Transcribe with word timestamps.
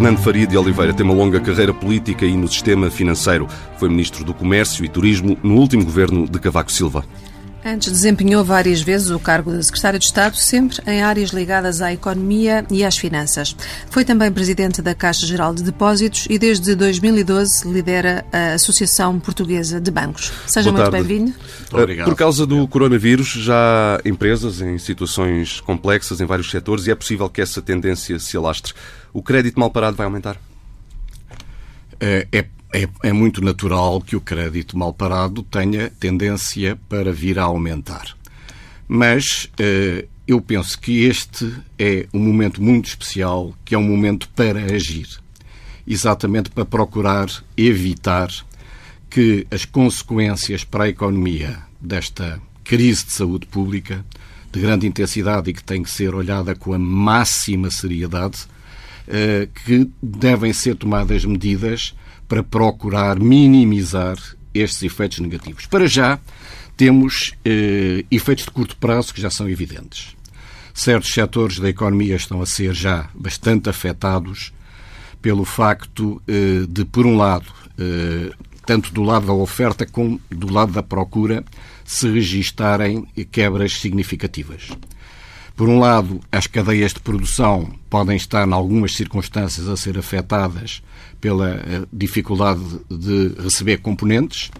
Fernando 0.00 0.16
Faria 0.16 0.46
de 0.46 0.56
Oliveira 0.56 0.94
tem 0.94 1.04
uma 1.04 1.12
longa 1.12 1.38
carreira 1.38 1.74
política 1.74 2.24
e 2.24 2.34
no 2.34 2.48
sistema 2.48 2.90
financeiro. 2.90 3.46
Foi 3.76 3.86
Ministro 3.90 4.24
do 4.24 4.32
Comércio 4.32 4.82
e 4.82 4.88
Turismo 4.88 5.36
no 5.42 5.56
último 5.56 5.84
governo 5.84 6.26
de 6.26 6.38
Cavaco 6.38 6.72
Silva. 6.72 7.04
Antes 7.64 7.92
desempenhou 7.92 8.42
várias 8.42 8.80
vezes 8.80 9.10
o 9.10 9.18
cargo 9.18 9.52
de 9.52 9.62
Secretário 9.62 9.98
de 9.98 10.06
Estado, 10.06 10.34
sempre 10.36 10.78
em 10.86 11.02
áreas 11.02 11.30
ligadas 11.30 11.82
à 11.82 11.92
economia 11.92 12.64
e 12.70 12.82
às 12.82 12.96
finanças. 12.96 13.54
Foi 13.90 14.02
também 14.02 14.32
Presidente 14.32 14.80
da 14.80 14.94
Caixa 14.94 15.26
Geral 15.26 15.54
de 15.54 15.62
Depósitos 15.62 16.26
e 16.30 16.38
desde 16.38 16.74
2012 16.74 17.70
lidera 17.70 18.24
a 18.32 18.54
Associação 18.54 19.20
Portuguesa 19.20 19.78
de 19.78 19.90
Bancos. 19.90 20.32
Seja 20.46 20.72
muito 20.72 20.90
bem-vindo. 20.90 21.34
Obrigado. 21.70 22.06
Por 22.06 22.16
causa 22.16 22.46
do 22.46 22.66
coronavírus, 22.66 23.28
já 23.28 23.98
há 23.98 24.08
empresas 24.08 24.62
em 24.62 24.78
situações 24.78 25.60
complexas 25.60 26.20
em 26.20 26.24
vários 26.24 26.50
setores 26.50 26.86
e 26.86 26.90
é 26.90 26.94
possível 26.94 27.28
que 27.28 27.42
essa 27.42 27.60
tendência 27.60 28.18
se 28.18 28.36
alastre. 28.38 28.72
O 29.12 29.22
crédito 29.22 29.60
mal 29.60 29.70
parado 29.70 29.96
vai 29.96 30.06
aumentar? 30.06 30.36
É, 32.00 32.26
é 32.72 32.88
é, 33.02 33.12
muito 33.12 33.42
natural 33.42 34.00
que 34.00 34.16
o 34.16 34.20
crédito 34.20 34.78
mal 34.78 34.92
parado 34.92 35.42
tenha 35.42 35.90
tendência 35.90 36.78
para 36.88 37.12
vir 37.12 37.38
a 37.38 37.44
aumentar. 37.44 38.16
Mas 38.86 39.48
eh, 39.58 40.06
eu 40.26 40.40
penso 40.40 40.78
que 40.78 41.04
este 41.04 41.52
é 41.78 42.06
um 42.14 42.20
momento 42.20 42.62
muito 42.62 42.86
especial, 42.86 43.54
que 43.64 43.74
é 43.74 43.78
um 43.78 43.82
momento 43.82 44.28
para 44.30 44.60
agir. 44.72 45.08
Exatamente 45.86 46.50
para 46.50 46.64
procurar 46.64 47.28
evitar 47.56 48.30
que 49.08 49.46
as 49.50 49.64
consequências 49.64 50.62
para 50.62 50.84
a 50.84 50.88
economia 50.88 51.58
desta 51.80 52.40
crise 52.62 53.06
de 53.06 53.12
saúde 53.12 53.46
pública, 53.46 54.04
de 54.52 54.60
grande 54.60 54.86
intensidade 54.86 55.50
e 55.50 55.52
que 55.52 55.64
tem 55.64 55.82
que 55.82 55.90
ser 55.90 56.14
olhada 56.14 56.54
com 56.54 56.72
a 56.72 56.78
máxima 56.78 57.70
seriedade, 57.70 58.46
eh, 59.08 59.48
que 59.64 59.90
devem 60.00 60.52
ser 60.52 60.76
tomadas 60.76 61.24
medidas 61.24 61.94
para 62.30 62.44
procurar 62.44 63.18
minimizar 63.18 64.16
estes 64.54 64.84
efeitos 64.84 65.18
negativos. 65.18 65.66
Para 65.66 65.88
já, 65.88 66.16
temos 66.76 67.34
eh, 67.44 68.04
efeitos 68.08 68.44
de 68.44 68.52
curto 68.52 68.76
prazo 68.76 69.12
que 69.12 69.20
já 69.20 69.28
são 69.28 69.48
evidentes. 69.48 70.14
Certos 70.72 71.12
setores 71.12 71.58
da 71.58 71.68
economia 71.68 72.14
estão 72.14 72.40
a 72.40 72.46
ser 72.46 72.72
já 72.72 73.10
bastante 73.16 73.68
afetados 73.68 74.52
pelo 75.20 75.44
facto 75.44 76.22
eh, 76.28 76.66
de, 76.68 76.84
por 76.84 77.04
um 77.04 77.16
lado, 77.16 77.52
eh, 77.76 78.30
tanto 78.64 78.94
do 78.94 79.02
lado 79.02 79.26
da 79.26 79.32
oferta 79.32 79.84
como 79.84 80.20
do 80.30 80.52
lado 80.52 80.70
da 80.70 80.84
procura, 80.84 81.44
se 81.84 82.08
registarem 82.08 83.08
quebras 83.32 83.80
significativas. 83.80 84.68
Por 85.56 85.68
um 85.68 85.80
lado, 85.80 86.20
as 86.30 86.46
cadeias 86.46 86.94
de 86.94 87.00
produção 87.00 87.74
podem 87.90 88.16
estar, 88.16 88.46
em 88.46 88.52
algumas 88.52 88.94
circunstâncias, 88.94 89.68
a 89.68 89.76
ser 89.76 89.98
afetadas 89.98 90.80
pela 91.20 91.50
eh, 91.50 91.82
dificuldade 91.92 92.60
de 92.88 93.34
receber 93.42 93.78
componentes. 93.78 94.50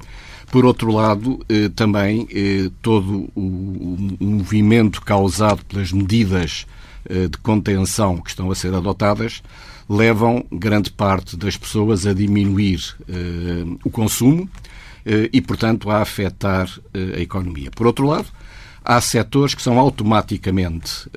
Por 0.50 0.64
outro 0.64 0.92
lado, 0.92 1.44
eh, 1.48 1.69
também 1.75 2.28
eh, 2.30 2.70
todo 2.83 3.30
o 3.34 4.17
movimento 4.20 5.00
causado 5.02 5.64
pelas 5.64 5.92
medidas 5.92 6.67
de 7.08 7.39
contenção 7.39 8.19
que 8.19 8.28
estão 8.28 8.50
a 8.50 8.55
ser 8.55 8.75
adotadas 8.75 9.42
levam 9.89 10.44
grande 10.52 10.92
parte 10.92 11.34
das 11.34 11.56
pessoas 11.56 12.06
a 12.06 12.12
diminuir 12.12 12.78
o 13.83 13.89
consumo 13.89 14.48
e, 15.33 15.41
portanto, 15.41 15.91
a 15.91 16.02
afetar 16.02 16.69
a 17.17 17.19
economia. 17.19 17.70
Por 17.70 17.86
outro 17.86 18.06
lado, 18.06 18.27
há 18.84 19.00
setores 19.00 19.55
que 19.55 19.62
são 19.62 19.78
automaticamente 19.78 21.08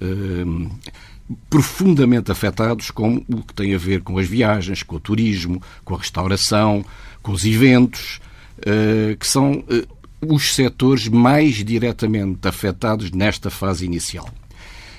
profundamente 1.49 2.31
afetados, 2.31 2.91
como 2.91 3.25
o 3.29 3.41
que 3.41 3.53
tem 3.53 3.73
a 3.73 3.77
ver 3.77 4.01
com 4.01 4.17
as 4.17 4.27
viagens, 4.27 4.83
com 4.83 4.97
o 4.97 4.99
turismo, 4.99 5.61
com 5.83 5.95
a 5.95 5.97
restauração, 5.97 6.83
com 7.21 7.31
os 7.31 7.45
eventos, 7.45 8.19
eh, 8.65 9.15
que 9.19 9.25
são 9.25 9.63
eh, 9.69 9.85
os 10.21 10.53
setores 10.53 11.07
mais 11.07 11.63
diretamente 11.63 12.47
afetados 12.47 13.11
nesta 13.11 13.49
fase 13.49 13.85
inicial. 13.85 14.29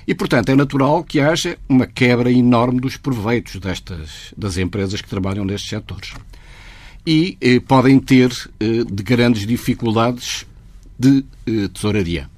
E, 0.07 0.15
portanto, 0.15 0.51
é 0.51 0.55
natural 0.55 1.03
que 1.03 1.19
haja 1.21 1.57
uma 1.69 1.87
quebra 1.87 2.31
enorme 2.31 2.81
dos 2.81 2.97
proveitos 2.97 3.57
destas, 3.57 4.35
das 4.37 4.59
empresas 4.59 5.01
que 5.01 5.09
trabalham 5.09 5.45
nestes 5.45 5.71
setores. 5.71 6.13
E 7.07 7.39
eh, 7.41 7.61
podem 7.61 7.99
ter 7.99 8.31
eh, 8.61 8.85
de 8.85 9.03
grandes 9.03 9.47
dificuldades 9.47 10.47
de 10.99 11.25
eh, 11.47 11.69
tesouraria. 11.73 12.29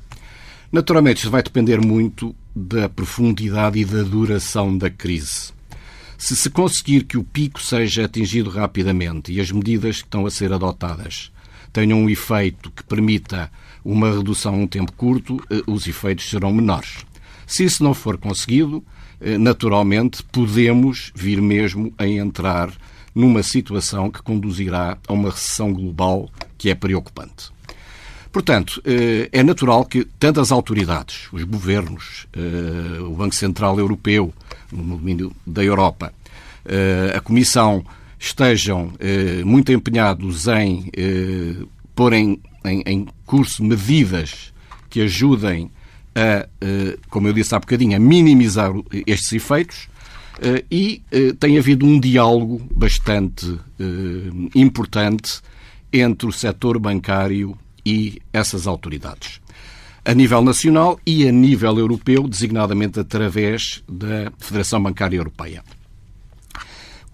Naturalmente, 0.70 1.18
isto 1.18 1.30
vai 1.30 1.42
depender 1.42 1.80
muito 1.80 2.34
da 2.58 2.88
profundidade 2.88 3.78
e 3.78 3.84
da 3.84 4.02
duração 4.02 4.78
da 4.78 4.88
crise. 4.88 5.52
Se 6.16 6.34
se 6.34 6.48
conseguir 6.48 7.04
que 7.04 7.18
o 7.18 7.22
pico 7.22 7.60
seja 7.60 8.06
atingido 8.06 8.48
rapidamente 8.48 9.30
e 9.30 9.38
as 9.38 9.52
medidas 9.52 9.98
que 9.98 10.06
estão 10.06 10.24
a 10.24 10.30
ser 10.30 10.50
adotadas 10.54 11.30
tenham 11.70 11.98
um 11.98 12.08
efeito 12.08 12.70
que 12.70 12.82
permita 12.82 13.52
uma 13.84 14.10
redução 14.10 14.54
a 14.54 14.56
um 14.56 14.66
tempo 14.66 14.92
curto, 14.92 15.38
eh, 15.50 15.62
os 15.66 15.86
efeitos 15.86 16.30
serão 16.30 16.50
menores. 16.50 17.04
Se 17.46 17.64
isso 17.64 17.84
não 17.84 17.92
for 17.92 18.16
conseguido, 18.16 18.82
eh, 19.20 19.36
naturalmente 19.36 20.22
podemos 20.22 21.12
vir 21.14 21.42
mesmo 21.42 21.92
a 21.98 22.08
entrar 22.08 22.72
numa 23.14 23.42
situação 23.42 24.10
que 24.10 24.22
conduzirá 24.22 24.96
a 25.06 25.12
uma 25.12 25.28
recessão 25.28 25.74
global 25.74 26.30
que 26.56 26.70
é 26.70 26.74
preocupante. 26.74 27.50
Portanto, 28.36 28.82
eh, 28.84 29.30
é 29.32 29.42
natural 29.42 29.86
que 29.86 30.04
tantas 30.18 30.52
autoridades, 30.52 31.26
os 31.32 31.42
governos, 31.44 32.26
eh, 32.34 33.00
o 33.00 33.12
Banco 33.12 33.34
Central 33.34 33.78
Europeu, 33.78 34.30
no 34.70 34.98
domínio 34.98 35.32
da 35.46 35.64
Europa, 35.64 36.12
eh, 36.66 37.14
a 37.16 37.20
Comissão, 37.22 37.82
estejam 38.18 38.92
muito 39.42 39.72
empenhados 39.72 40.46
em 40.48 40.90
pôr 41.94 42.12
em, 42.12 42.38
em, 42.62 42.82
em 42.84 43.06
curso 43.24 43.64
medidas 43.64 44.52
que 44.90 45.00
ajudem 45.00 45.70
a, 46.14 46.46
como 47.08 47.28
eu 47.28 47.32
disse 47.32 47.54
há 47.54 47.58
bocadinho, 47.58 47.96
a 47.96 47.98
minimizar 47.98 48.70
estes 49.06 49.32
efeitos. 49.32 49.88
E 50.70 51.02
tem 51.38 51.56
havido 51.58 51.86
um 51.86 52.00
diálogo 52.00 52.66
bastante 52.74 53.58
importante 54.54 55.40
entre 55.92 56.26
o 56.26 56.32
setor 56.32 56.78
bancário 56.78 57.56
e 57.86 58.20
essas 58.32 58.66
autoridades. 58.66 59.40
A 60.04 60.12
nível 60.12 60.42
nacional 60.42 60.98
e 61.06 61.26
a 61.26 61.32
nível 61.32 61.78
europeu, 61.78 62.28
designadamente 62.28 62.98
através 62.98 63.82
da 63.88 64.32
Federação 64.38 64.82
Bancária 64.82 65.16
Europeia. 65.16 65.62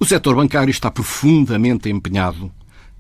O 0.01 0.05
setor 0.05 0.35
bancário 0.35 0.71
está 0.71 0.91
profundamente 0.91 1.89
empenhado 1.89 2.51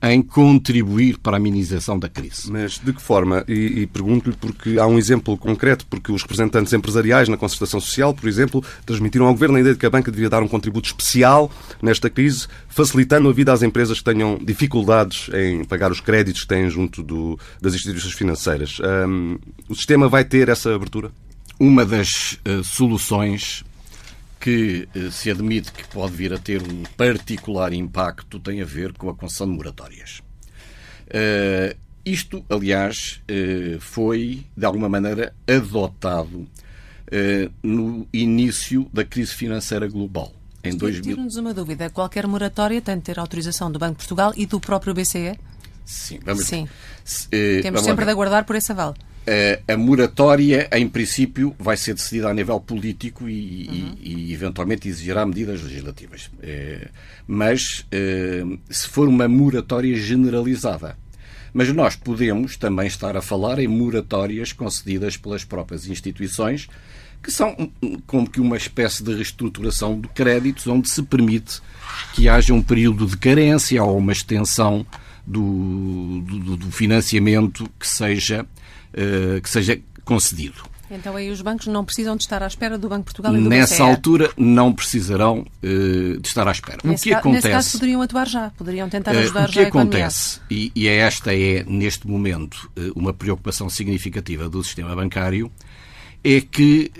em 0.02 0.20
contribuir 0.20 1.18
para 1.18 1.36
a 1.36 1.40
minimização 1.40 1.98
da 1.98 2.08
crise. 2.08 2.50
Mas 2.50 2.78
de 2.78 2.92
que 2.92 3.00
forma? 3.00 3.44
E, 3.46 3.82
e 3.82 3.86
pergunto-lhe 3.86 4.36
porque 4.36 4.78
há 4.78 4.86
um 4.86 4.98
exemplo 4.98 5.38
concreto, 5.38 5.86
porque 5.86 6.10
os 6.10 6.22
representantes 6.22 6.72
empresariais 6.72 7.28
na 7.28 7.36
concertação 7.36 7.80
social, 7.80 8.12
por 8.12 8.28
exemplo, 8.28 8.64
transmitiram 8.84 9.26
ao 9.26 9.32
Governo 9.32 9.56
a 9.56 9.60
ideia 9.60 9.74
de 9.74 9.78
que 9.78 9.86
a 9.86 9.90
banca 9.90 10.10
devia 10.10 10.28
dar 10.28 10.42
um 10.42 10.48
contributo 10.48 10.88
especial 10.88 11.50
nesta 11.80 12.10
crise, 12.10 12.48
facilitando 12.68 13.28
a 13.28 13.32
vida 13.32 13.52
às 13.52 13.62
empresas 13.62 13.98
que 13.98 14.04
tenham 14.04 14.38
dificuldades 14.42 15.30
em 15.32 15.64
pagar 15.64 15.92
os 15.92 16.00
créditos 16.00 16.42
que 16.42 16.48
têm 16.48 16.68
junto 16.68 17.02
do, 17.02 17.38
das 17.60 17.74
instituições 17.74 18.14
financeiras. 18.14 18.78
Um, 18.80 19.38
o 19.68 19.74
sistema 19.74 20.08
vai 20.08 20.24
ter 20.24 20.48
essa 20.48 20.74
abertura? 20.74 21.12
Uma 21.60 21.84
das 21.84 22.38
uh, 22.46 22.64
soluções 22.64 23.64
que 24.42 24.88
eh, 24.92 25.08
se 25.12 25.30
admite 25.30 25.70
que 25.70 25.86
pode 25.86 26.14
vir 26.14 26.34
a 26.34 26.38
ter 26.38 26.60
um 26.60 26.82
particular 26.96 27.72
impacto 27.72 28.40
tem 28.40 28.60
a 28.60 28.64
ver 28.64 28.92
com 28.92 29.08
a 29.08 29.14
concessão 29.14 29.46
de 29.46 29.56
moratórias. 29.56 30.20
Uh, 31.06 31.76
isto, 32.04 32.44
aliás, 32.48 33.22
uh, 33.30 33.78
foi, 33.78 34.44
de 34.56 34.66
alguma 34.66 34.88
maneira, 34.88 35.32
adotado 35.46 36.38
uh, 36.38 37.52
no 37.62 38.08
início 38.12 38.90
da 38.92 39.04
crise 39.04 39.32
financeira 39.32 39.86
global. 39.86 40.32
Em 40.64 40.76
2000... 40.76 41.02
Tira-nos 41.02 41.36
uma 41.36 41.54
dúvida. 41.54 41.88
Qualquer 41.90 42.26
moratória 42.26 42.82
tem 42.82 42.96
de 42.96 43.02
ter 43.02 43.20
autorização 43.20 43.70
do 43.70 43.78
Banco 43.78 43.92
de 43.92 43.98
Portugal 43.98 44.32
e 44.36 44.44
do 44.44 44.58
próprio 44.58 44.92
BCE? 44.92 45.38
Sim, 45.84 46.18
vamos 46.24 46.46
Sim. 46.46 46.68
Temos 47.30 47.64
vamos 47.64 47.82
sempre 47.82 48.04
de 48.04 48.10
aguardar 48.10 48.44
por 48.44 48.56
esse 48.56 48.72
aval. 48.72 48.96
A 49.68 49.76
moratória, 49.76 50.68
em 50.72 50.88
princípio, 50.88 51.54
vai 51.58 51.76
ser 51.76 51.94
decidida 51.94 52.28
a 52.28 52.34
nível 52.34 52.58
político 52.58 53.28
e, 53.28 53.68
uhum. 53.68 53.96
e, 54.00 54.14
e 54.30 54.32
eventualmente 54.32 54.88
exigirá 54.88 55.24
medidas 55.24 55.62
legislativas. 55.62 56.30
É, 56.42 56.88
mas 57.26 57.86
é, 57.90 58.42
se 58.68 58.88
for 58.88 59.08
uma 59.08 59.28
moratória 59.28 59.94
generalizada. 59.96 60.96
Mas 61.54 61.72
nós 61.72 61.94
podemos 61.94 62.56
também 62.56 62.86
estar 62.86 63.16
a 63.16 63.22
falar 63.22 63.58
em 63.58 63.68
moratórias 63.68 64.52
concedidas 64.52 65.16
pelas 65.16 65.44
próprias 65.44 65.86
instituições, 65.86 66.66
que 67.22 67.30
são 67.30 67.54
como 68.06 68.28
que 68.28 68.40
uma 68.40 68.56
espécie 68.56 69.04
de 69.04 69.14
reestruturação 69.14 70.00
de 70.00 70.08
créditos, 70.08 70.66
onde 70.66 70.88
se 70.88 71.02
permite 71.02 71.60
que 72.14 72.28
haja 72.28 72.52
um 72.52 72.62
período 72.62 73.06
de 73.06 73.16
carência 73.16 73.82
ou 73.84 73.98
uma 73.98 74.12
extensão 74.12 74.84
do, 75.26 76.20
do, 76.22 76.56
do 76.56 76.70
financiamento 76.72 77.68
que 77.78 77.86
seja 77.86 78.46
eh, 78.94 79.40
que 79.40 79.48
seja 79.48 79.80
concedido. 80.04 80.62
Então 80.90 81.16
aí 81.16 81.30
os 81.30 81.40
bancos 81.40 81.66
não 81.66 81.82
precisam 81.82 82.14
de 82.14 82.24
estar 82.24 82.42
à 82.42 82.46
espera 82.46 82.76
do 82.76 82.86
Banco 82.86 83.00
de 83.00 83.04
Portugal 83.06 83.34
e 83.34 83.40
do 83.40 83.48
Nessa 83.48 83.76
BCE. 83.76 83.82
altura 83.82 84.30
não 84.36 84.70
precisarão 84.74 85.38
uh, 85.40 86.20
de 86.20 86.28
estar 86.28 86.46
à 86.46 86.52
espera. 86.52 86.78
Nesse 86.84 87.04
o 87.04 87.04
que 87.04 87.10
ca... 87.10 87.18
acontece? 87.18 87.46
Nesse 87.46 87.56
caso 87.56 87.72
poderiam 87.72 88.02
atuar 88.02 88.28
já, 88.28 88.50
poderiam 88.50 88.90
tentar 88.90 89.12
ajudar 89.12 89.40
uh, 89.40 89.44
o 89.44 89.48
que 89.48 89.54
já 89.54 89.62
a 89.62 89.68
acontece, 89.68 90.40
e, 90.50 90.70
e 90.74 90.86
esta 90.86 91.34
é 91.34 91.64
neste 91.64 92.06
momento 92.06 92.70
uh, 92.76 92.92
uma 92.94 93.14
preocupação 93.14 93.70
significativa 93.70 94.50
do 94.50 94.62
sistema 94.62 94.94
bancário, 94.94 95.50
é 96.22 96.42
que 96.42 96.92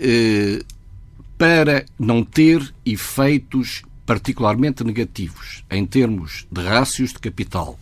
para 1.37 1.85
não 1.99 2.23
ter 2.23 2.73
efeitos 2.83 3.83
particularmente 4.05 4.83
negativos 4.83 5.63
em 5.69 5.85
termos 5.85 6.47
de 6.51 6.61
rácios 6.61 7.11
de 7.11 7.19
capital 7.19 7.77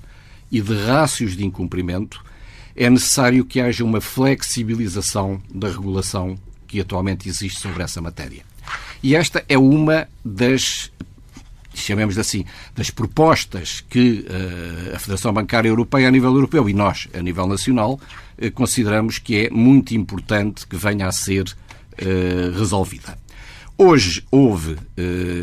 e 0.51 0.59
de 0.61 0.85
rácios 0.85 1.35
de 1.35 1.45
incumprimento, 1.45 2.23
é 2.75 2.89
necessário 2.89 3.45
que 3.45 3.59
haja 3.59 3.83
uma 3.83 4.01
flexibilização 4.01 5.41
da 5.53 5.69
regulação 5.69 6.37
que 6.67 6.79
atualmente 6.79 7.27
existe 7.27 7.59
sobre 7.59 7.83
essa 7.83 8.01
matéria. 8.01 8.43
E 9.03 9.15
esta 9.15 9.43
é 9.49 9.57
uma 9.57 10.07
das, 10.23 10.91
chamemos 11.73 12.17
assim, 12.17 12.45
das 12.75 12.89
propostas 12.89 13.81
que 13.81 14.25
uh, 14.27 14.95
a 14.95 14.99
Federação 14.99 15.33
Bancária 15.33 15.69
Europeia, 15.69 16.07
a 16.07 16.11
nível 16.11 16.33
europeu, 16.33 16.69
e 16.69 16.73
nós, 16.73 17.07
a 17.13 17.21
nível 17.21 17.47
nacional, 17.47 17.99
uh, 18.37 18.51
consideramos 18.51 19.17
que 19.17 19.47
é 19.47 19.49
muito 19.49 19.95
importante 19.95 20.65
que 20.67 20.75
venha 20.75 21.07
a 21.07 21.11
ser 21.11 21.43
uh, 21.43 22.57
resolvida. 22.57 23.17
Hoje 23.77 24.23
houve 24.29 24.77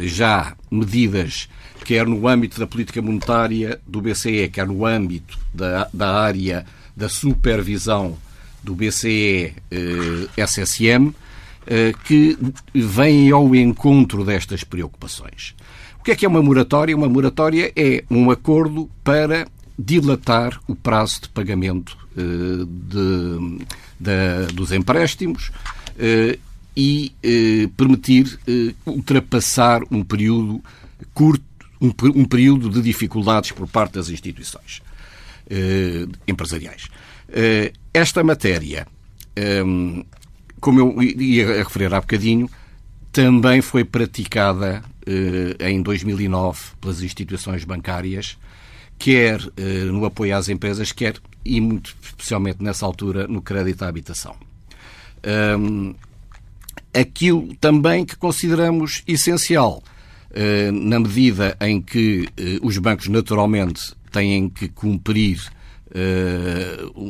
já 0.02 0.56
medidas, 0.70 1.48
quer 1.84 2.06
no 2.06 2.26
âmbito 2.26 2.58
da 2.58 2.66
política 2.66 3.00
monetária 3.02 3.80
do 3.86 4.00
BCE, 4.00 4.48
quer 4.48 4.66
no 4.66 4.84
âmbito 4.84 5.38
da, 5.52 5.88
da 5.92 6.14
área 6.14 6.66
da 6.96 7.08
supervisão 7.08 8.16
do 8.62 8.74
BCE 8.74 9.54
eh, 9.70 10.28
eh, 11.66 11.92
que 12.04 12.36
vêm 12.74 13.30
ao 13.30 13.54
encontro 13.54 14.24
destas 14.24 14.64
preocupações. 14.64 15.54
O 16.00 16.02
que 16.02 16.10
é 16.10 16.16
que 16.16 16.24
é 16.24 16.28
uma 16.28 16.42
moratória? 16.42 16.96
Uma 16.96 17.08
moratória 17.08 17.72
é 17.76 18.04
um 18.10 18.30
acordo 18.30 18.90
para 19.04 19.46
dilatar 19.78 20.60
o 20.66 20.74
prazo 20.74 21.22
de 21.22 21.28
pagamento 21.28 21.96
eh, 22.16 22.64
de, 22.66 23.66
de, 24.00 24.52
dos 24.54 24.72
empréstimos 24.72 25.52
eh, 25.98 26.38
e 26.76 27.12
eh, 27.24 27.68
permitir 27.76 28.38
eh, 28.46 28.72
ultrapassar 28.86 29.82
um 29.90 30.04
período 30.04 30.62
curto, 31.12 31.42
um, 31.80 31.88
um, 31.88 32.24
período 32.24 32.68
de 32.68 32.82
dificuldades 32.82 33.52
por 33.52 33.68
parte 33.68 33.94
das 33.94 34.08
instituições 34.08 34.82
eh, 35.48 36.06
empresariais. 36.26 36.88
Eh, 37.28 37.72
esta 37.92 38.22
matéria, 38.22 38.86
ehm, 39.36 40.02
como 40.60 40.80
eu 40.80 41.02
ia 41.02 41.62
referir 41.62 41.92
há 41.94 42.00
bocadinho, 42.00 42.50
também 43.12 43.60
foi 43.60 43.84
praticada 43.84 44.82
eh, 45.06 45.70
em 45.70 45.82
2009 45.82 46.60
pelas 46.80 47.02
instituições 47.02 47.64
bancárias, 47.64 48.36
quer 48.98 49.40
no 49.92 50.04
apoio 50.04 50.36
às 50.36 50.48
empresas, 50.48 50.90
quer, 50.90 51.16
e 51.44 51.60
muito 51.60 51.96
especialmente 52.02 52.62
nessa 52.62 52.84
altura, 52.84 53.28
no 53.28 53.40
crédito 53.40 53.84
à 53.84 53.88
habitação. 53.88 54.34
Ehm, 55.22 55.94
aquilo 56.92 57.54
também 57.56 58.04
que 58.04 58.16
consideramos 58.16 59.02
essencial, 59.06 59.82
eh, 59.82 59.97
na 60.72 61.00
medida 61.00 61.56
em 61.60 61.80
que 61.80 62.28
eh, 62.36 62.58
os 62.62 62.76
bancos 62.78 63.08
naturalmente 63.08 63.94
têm 64.12 64.48
que 64.48 64.68
cumprir 64.68 65.40
uh, 65.88 67.00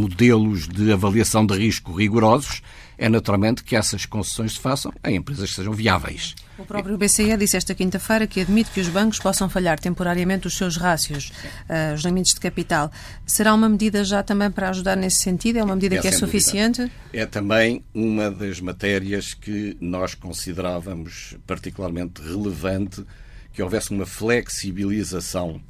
modelos 0.00 0.68
de 0.68 0.92
avaliação 0.92 1.44
de 1.44 1.56
risco 1.56 1.92
rigorosos, 1.92 2.62
é 2.96 3.08
naturalmente 3.08 3.62
que 3.62 3.76
essas 3.76 4.06
concessões 4.06 4.52
se 4.54 4.60
façam 4.60 4.92
em 5.04 5.16
empresas 5.16 5.50
que 5.50 5.56
sejam 5.56 5.72
viáveis. 5.72 6.34
O 6.58 6.64
próprio 6.64 6.98
BCE 6.98 7.36
disse 7.36 7.56
esta 7.56 7.72
quinta-feira 7.72 8.26
que 8.26 8.40
admite 8.40 8.72
que 8.72 8.80
os 8.80 8.88
bancos 8.88 9.20
possam 9.20 9.48
falhar 9.48 9.78
temporariamente 9.78 10.48
os 10.48 10.56
seus 10.56 10.76
rácios, 10.76 11.30
uh, 11.70 11.94
os 11.94 12.02
limites 12.02 12.34
de 12.34 12.40
capital. 12.40 12.90
Será 13.24 13.54
uma 13.54 13.68
medida 13.68 14.02
já 14.02 14.24
também 14.24 14.50
para 14.50 14.70
ajudar 14.70 14.96
nesse 14.96 15.22
sentido? 15.22 15.60
É 15.60 15.62
uma 15.62 15.76
medida 15.76 15.94
é, 15.94 16.00
que 16.00 16.08
é 16.08 16.12
suficiente? 16.12 16.80
Dúvida. 16.80 16.94
É 17.12 17.26
também 17.26 17.84
uma 17.94 18.28
das 18.28 18.60
matérias 18.60 19.34
que 19.34 19.76
nós 19.80 20.16
considerávamos 20.16 21.36
particularmente 21.46 22.20
relevante 22.20 23.04
que 23.52 23.62
houvesse 23.62 23.92
uma 23.92 24.04
flexibilização 24.04 25.62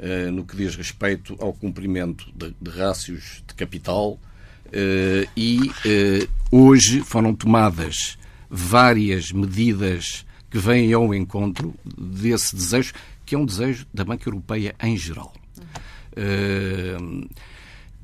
uh, 0.00 0.32
no 0.32 0.44
que 0.44 0.56
diz 0.56 0.74
respeito 0.74 1.36
ao 1.38 1.52
cumprimento 1.52 2.26
de, 2.34 2.52
de 2.60 2.70
rácios 2.76 3.44
de 3.46 3.54
capital 3.54 4.18
uh, 4.66 5.30
e 5.36 5.60
uh, 5.60 6.28
hoje 6.50 7.00
foram 7.00 7.32
tomadas 7.32 8.18
várias 8.50 9.30
medidas 9.30 10.26
que 10.52 10.58
vêm 10.58 10.92
ao 10.92 11.14
encontro 11.14 11.74
desse 11.98 12.54
desejo, 12.54 12.92
que 13.24 13.34
é 13.34 13.38
um 13.38 13.46
desejo 13.46 13.86
da 13.92 14.04
Banca 14.04 14.28
Europeia 14.28 14.74
em 14.82 14.98
geral. 14.98 15.32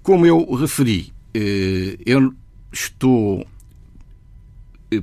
Como 0.02 0.24
eu 0.24 0.54
referi, 0.54 1.12
eu 2.06 2.34
estou. 2.72 3.46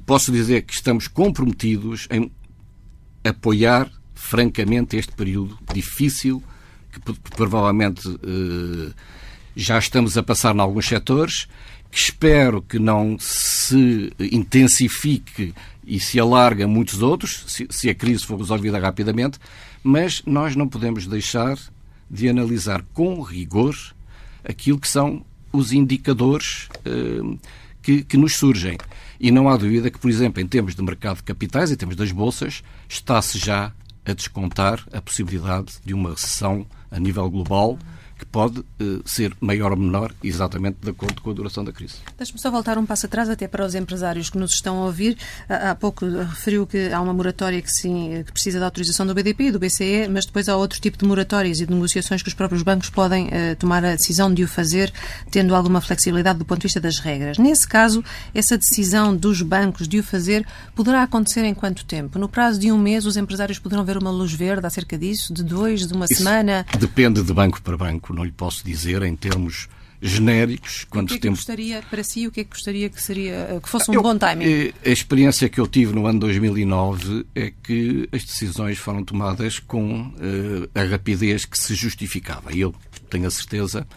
Posso 0.08 0.32
dizer 0.32 0.64
que 0.64 0.74
estamos 0.74 1.08
comprometidos 1.08 2.08
em 2.10 2.32
apoiar 3.24 3.92
francamente 4.16 4.98
este 4.98 5.12
período 5.12 5.56
difícil 5.72 6.42
que, 6.92 7.00
provavelmente 7.36 8.10
já 9.56 9.78
estamos 9.78 10.18
a 10.18 10.24
passar 10.24 10.56
em 10.56 10.60
alguns 10.60 10.88
setores, 10.88 11.48
que 11.92 11.98
espero 11.98 12.62
que 12.62 12.80
não 12.80 13.18
se 13.20 14.12
intensifique 14.20 15.54
e 15.86 16.00
se 16.00 16.20
alargue 16.20 16.64
a 16.64 16.68
muitos 16.68 17.02
outros, 17.02 17.46
se, 17.70 17.90
a 17.90 17.96
crise 17.96 18.26
for 18.26 18.38
resolvida 18.38 18.80
rapidamente, 18.80 19.40
mas 19.84 20.24
nós 20.26 20.56
não 20.56 20.68
podemos 20.68 21.06
deixar 21.06 21.58
de 22.10 22.28
analisar 22.28 22.84
com 22.94 23.22
rigor 23.22 23.76
aquilo 24.44 24.80
que 24.80 24.88
são 24.88 25.24
os 25.52 25.72
indicadores 25.72 26.68
uh, 26.86 27.40
que, 27.82 28.04
que, 28.04 28.18
nos 28.18 28.36
surgem. 28.36 28.78
E 29.20 29.32
não 29.32 29.48
há 29.48 29.56
dúvida 29.56 29.90
que, 29.90 30.00
por 30.00 30.10
exemplo, 30.10 30.42
em 30.42 30.48
termos 30.48 30.76
de 30.76 30.82
mercado 30.82 31.18
de 31.18 31.24
capitais, 31.24 31.72
em 31.72 31.76
termos 31.76 31.96
das 31.96 32.12
bolsas, 32.12 32.64
está-se 32.90 33.38
já 33.38 33.72
a 34.06 34.14
descontar 34.14 34.86
a 34.92 35.02
possibilidade 35.02 35.76
de 35.84 35.94
uma 35.94 36.12
recessão 36.12 36.66
a 36.92 37.00
nível 37.00 37.30
global 37.30 37.80
que 38.26 38.32
pode 38.32 38.60
uh, 38.60 38.66
ser 39.06 39.36
maior 39.40 39.72
ou 39.72 39.78
menor, 39.78 40.14
exatamente 40.24 40.78
de 40.82 40.90
acordo 40.90 41.22
com 41.22 41.30
a 41.30 41.34
duração 41.34 41.64
da 41.64 41.72
crise. 41.72 41.96
Deixe-me 42.18 42.40
só 42.40 42.50
voltar 42.50 42.78
um 42.78 42.86
passo 42.86 43.06
atrás, 43.06 43.30
até 43.30 43.48
para 43.48 43.66
os 43.66 43.76
empresários 43.76 44.30
que 44.30 44.38
nos 44.38 44.54
estão 44.54 44.82
a 44.82 44.86
ouvir. 44.86 45.18
Há 45.48 45.76
pouco 45.76 46.06
referiu 46.06 46.66
que 46.66 46.92
há 46.92 47.00
uma 47.02 47.14
moratória 47.14 47.62
que, 47.62 47.72
sim, 47.72 48.24
que 48.26 48.32
precisa 48.32 48.60
da 48.60 48.66
autorização 48.66 49.06
do 49.06 49.14
BDP 49.14 49.46
e 49.46 49.52
do 49.52 49.60
BCE, 49.60 50.08
mas 50.10 50.26
depois 50.26 50.50
há 50.50 50.56
outro 50.56 50.80
tipo 50.80 50.98
de 50.98 51.06
moratórias 51.06 51.60
e 51.60 51.66
de 51.66 51.74
negociações 51.74 52.22
que 52.22 52.28
os 52.28 52.34
próprios 52.34 52.64
bancos 52.64 52.90
podem 52.90 53.30
tomar 53.60 53.84
a 53.86 53.96
decisão 53.96 54.34
de 54.34 54.44
o 54.44 54.48
fazer, 54.48 54.92
tendo 55.30 55.56
alguma 55.56 55.82
flexibilidade 55.82 56.40
do 56.40 56.46
ponto 56.46 56.60
de 56.60 56.68
vista 56.68 56.80
das 56.80 57.00
regras. 57.00 57.38
Nesse 57.38 57.68
caso, 57.68 58.04
essa 58.34 58.58
decisão 58.58 59.16
dos 59.16 59.42
bancos 59.42 59.88
de 59.88 60.00
o 60.00 60.04
fazer 60.04 60.46
poderá 60.74 61.04
acontecer 61.04 61.44
em 61.44 61.54
quanto 61.54 61.86
tempo? 61.86 62.18
No 62.18 62.28
prazo 62.28 62.60
de 62.60 62.72
um 62.72 62.78
mês, 62.78 63.06
os 63.06 63.18
empresários 63.18 63.60
poderão 63.60 63.84
ver 63.86 63.98
uma 63.98 64.12
luz 64.12 64.34
verde 64.34 64.66
acerca 64.66 64.98
disso? 64.98 65.34
De 65.34 65.44
dois, 65.44 65.88
de 65.88 65.94
uma 65.94 66.06
Isso 66.06 66.24
semana? 66.24 66.66
Depende 66.80 67.22
de 67.22 67.34
banco 67.34 67.62
para 67.62 67.78
banco 67.78 68.14
não 68.14 68.25
lhe 68.26 68.32
posso 68.32 68.66
dizer 68.66 69.02
em 69.04 69.16
termos 69.16 69.68
genéricos 70.02 70.86
quanto 70.90 71.16
o 71.16 71.20
que 71.20 71.28
é 71.28 71.32
que 71.32 71.36
gostaria 71.36 71.82
para 71.90 72.04
si 72.04 72.28
o 72.28 72.32
que 72.32 72.42
é 72.42 72.44
que 72.44 72.52
gostaria 72.52 72.90
que 72.90 73.02
seria 73.02 73.60
que 73.62 73.70
fosse 73.70 73.90
um 73.90 73.96
eu, 73.96 74.04
bom 74.04 74.18
timing? 74.18 74.46
eh, 74.46 74.74
a 74.86 74.90
experiência 74.90 75.50
que 75.50 75.60
eu 75.60 75.68
tive 75.68 75.94
no 75.94 76.06
ano 76.06 76.20
2009 76.20 77.26
é 77.34 77.52
que 77.64 78.08
as 78.12 78.24
decisões 78.24 78.78
foram 78.78 79.04
tomadas 79.04 79.60
com 79.60 80.02
uh, 80.02 80.70
a 80.76 80.84
rapidez 80.84 81.46
que 81.46 81.58
se 81.58 81.74
justificava. 81.74 82.54
E 82.54 82.62
eu 82.62 82.76
tenho 83.10 83.28
a 83.28 83.32
certeza 83.32 83.88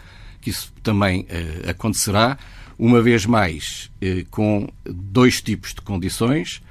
que 0.41 0.49
isso 0.49 0.73
também 0.81 1.21
uh, 1.21 1.69
acontecerá. 1.69 2.37
Uma 2.77 3.01
vez 3.01 3.25
mais 3.25 3.91
uh, 4.01 4.25
com 4.31 4.69
dois 4.85 5.41
tipos 5.41 5.73
de 5.73 5.81
condições 5.81 6.61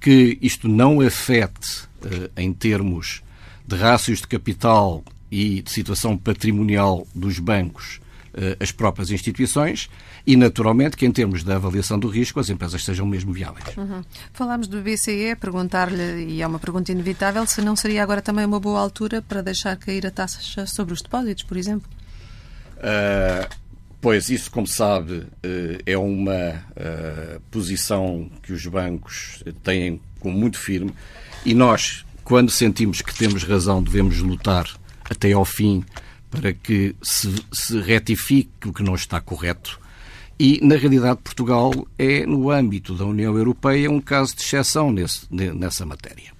que 0.00 0.38
isto 0.42 0.66
não 0.66 1.00
afete 1.00 1.84
em 2.36 2.52
termos 2.52 3.22
de 3.64 3.76
rácios 3.76 4.20
de 4.20 4.26
capital 4.26 5.04
e 5.32 5.62
de 5.62 5.70
situação 5.70 6.16
patrimonial 6.16 7.06
dos 7.14 7.38
bancos 7.38 8.02
eh, 8.34 8.56
as 8.60 8.70
próprias 8.70 9.10
instituições 9.10 9.88
e, 10.26 10.36
naturalmente, 10.36 10.94
que 10.94 11.06
em 11.06 11.10
termos 11.10 11.42
da 11.42 11.56
avaliação 11.56 11.98
do 11.98 12.06
risco 12.08 12.38
as 12.38 12.50
empresas 12.50 12.84
sejam 12.84 13.06
mesmo 13.06 13.32
viáveis. 13.32 13.74
Uhum. 13.76 14.02
Falámos 14.34 14.68
do 14.68 14.82
BCE, 14.82 15.34
perguntar-lhe, 15.40 16.26
e 16.26 16.42
é 16.42 16.46
uma 16.46 16.58
pergunta 16.58 16.92
inevitável, 16.92 17.46
se 17.46 17.62
não 17.62 17.74
seria 17.74 18.02
agora 18.02 18.20
também 18.20 18.44
uma 18.44 18.60
boa 18.60 18.78
altura 18.78 19.22
para 19.22 19.40
deixar 19.40 19.74
cair 19.76 20.06
a 20.06 20.10
taxa 20.10 20.66
sobre 20.66 20.92
os 20.92 21.00
depósitos, 21.00 21.44
por 21.44 21.56
exemplo? 21.56 21.90
Uh, 22.76 23.54
pois, 24.00 24.28
isso, 24.28 24.50
como 24.50 24.66
sabe, 24.66 25.14
uh, 25.14 25.28
é 25.84 25.96
uma 25.96 26.64
uh, 26.70 27.40
posição 27.50 28.30
que 28.42 28.52
os 28.52 28.66
bancos 28.66 29.42
têm 29.62 30.00
como 30.20 30.38
muito 30.38 30.58
firme 30.58 30.92
e 31.44 31.54
nós, 31.54 32.04
quando 32.22 32.50
sentimos 32.50 33.02
que 33.02 33.14
temos 33.14 33.44
razão, 33.44 33.82
devemos 33.82 34.18
lutar 34.18 34.66
até 35.08 35.32
ao 35.32 35.44
fim 35.44 35.84
para 36.30 36.52
que 36.52 36.96
se, 37.02 37.32
se 37.52 37.78
retifique 37.80 38.68
o 38.68 38.72
que 38.72 38.82
não 38.82 38.94
está 38.94 39.20
correto 39.20 39.78
E, 40.38 40.58
na 40.62 40.76
realidade, 40.76 41.20
Portugal 41.22 41.72
é, 41.98 42.24
no 42.24 42.50
âmbito 42.50 42.94
da 42.94 43.04
União 43.04 43.36
Europeia, 43.36 43.90
um 43.90 44.00
caso 44.00 44.34
de 44.34 44.42
exceção 44.42 44.90
nesse, 44.90 45.26
nessa 45.30 45.84
matéria. 45.84 46.32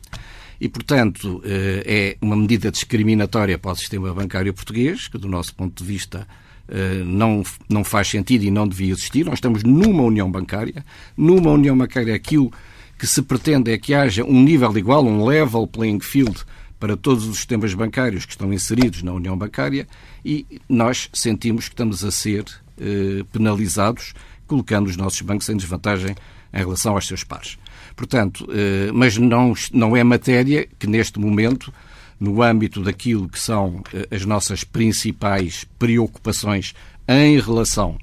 E, 0.62 0.68
portanto, 0.68 1.42
eh, 1.44 1.82
é 1.84 2.16
uma 2.24 2.36
medida 2.36 2.70
discriminatória 2.70 3.58
para 3.58 3.72
o 3.72 3.76
sistema 3.76 4.14
bancário 4.14 4.54
português, 4.54 5.08
que, 5.08 5.18
do 5.18 5.28
nosso 5.28 5.52
ponto 5.54 5.82
de 5.82 5.88
vista, 5.88 6.26
eh, 6.68 7.02
não, 7.04 7.42
não 7.68 7.82
faz 7.82 8.08
sentido 8.08 8.44
e 8.44 8.50
não 8.50 8.68
devia 8.68 8.92
existir. 8.92 9.24
Nós 9.24 9.34
estamos 9.34 9.64
numa 9.64 10.04
união 10.04 10.30
bancária. 10.30 10.84
Numa 11.16 11.50
união 11.50 11.76
bancária, 11.76 12.14
aquilo 12.14 12.52
que 12.96 13.08
se 13.08 13.22
pretende 13.22 13.72
é 13.72 13.78
que 13.78 13.92
haja 13.92 14.24
um 14.24 14.40
nível 14.40 14.76
igual, 14.78 15.04
um 15.04 15.24
level 15.24 15.66
playing 15.66 15.98
field 15.98 16.44
para 16.82 16.96
todos 16.96 17.28
os 17.28 17.36
sistemas 17.36 17.72
bancários 17.74 18.24
que 18.26 18.32
estão 18.32 18.52
inseridos 18.52 19.04
na 19.04 19.12
união 19.12 19.38
bancária 19.38 19.86
e 20.24 20.44
nós 20.68 21.08
sentimos 21.12 21.68
que 21.68 21.74
estamos 21.74 22.04
a 22.04 22.10
ser 22.10 22.44
eh, 22.76 23.22
penalizados, 23.30 24.12
colocando 24.48 24.88
os 24.88 24.96
nossos 24.96 25.20
bancos 25.20 25.48
em 25.48 25.56
desvantagem 25.56 26.16
em 26.52 26.58
relação 26.58 26.94
aos 26.94 27.06
seus 27.06 27.22
pares. 27.22 27.56
Portanto, 27.94 28.48
eh, 28.50 28.90
mas 28.92 29.16
não, 29.16 29.54
não 29.72 29.96
é 29.96 30.02
matéria 30.02 30.68
que 30.76 30.88
neste 30.88 31.20
momento, 31.20 31.72
no 32.18 32.42
âmbito 32.42 32.82
daquilo 32.82 33.28
que 33.28 33.38
são 33.38 33.84
eh, 33.94 34.08
as 34.10 34.24
nossas 34.24 34.64
principais 34.64 35.64
preocupações 35.78 36.74
em 37.06 37.38
relação 37.38 37.96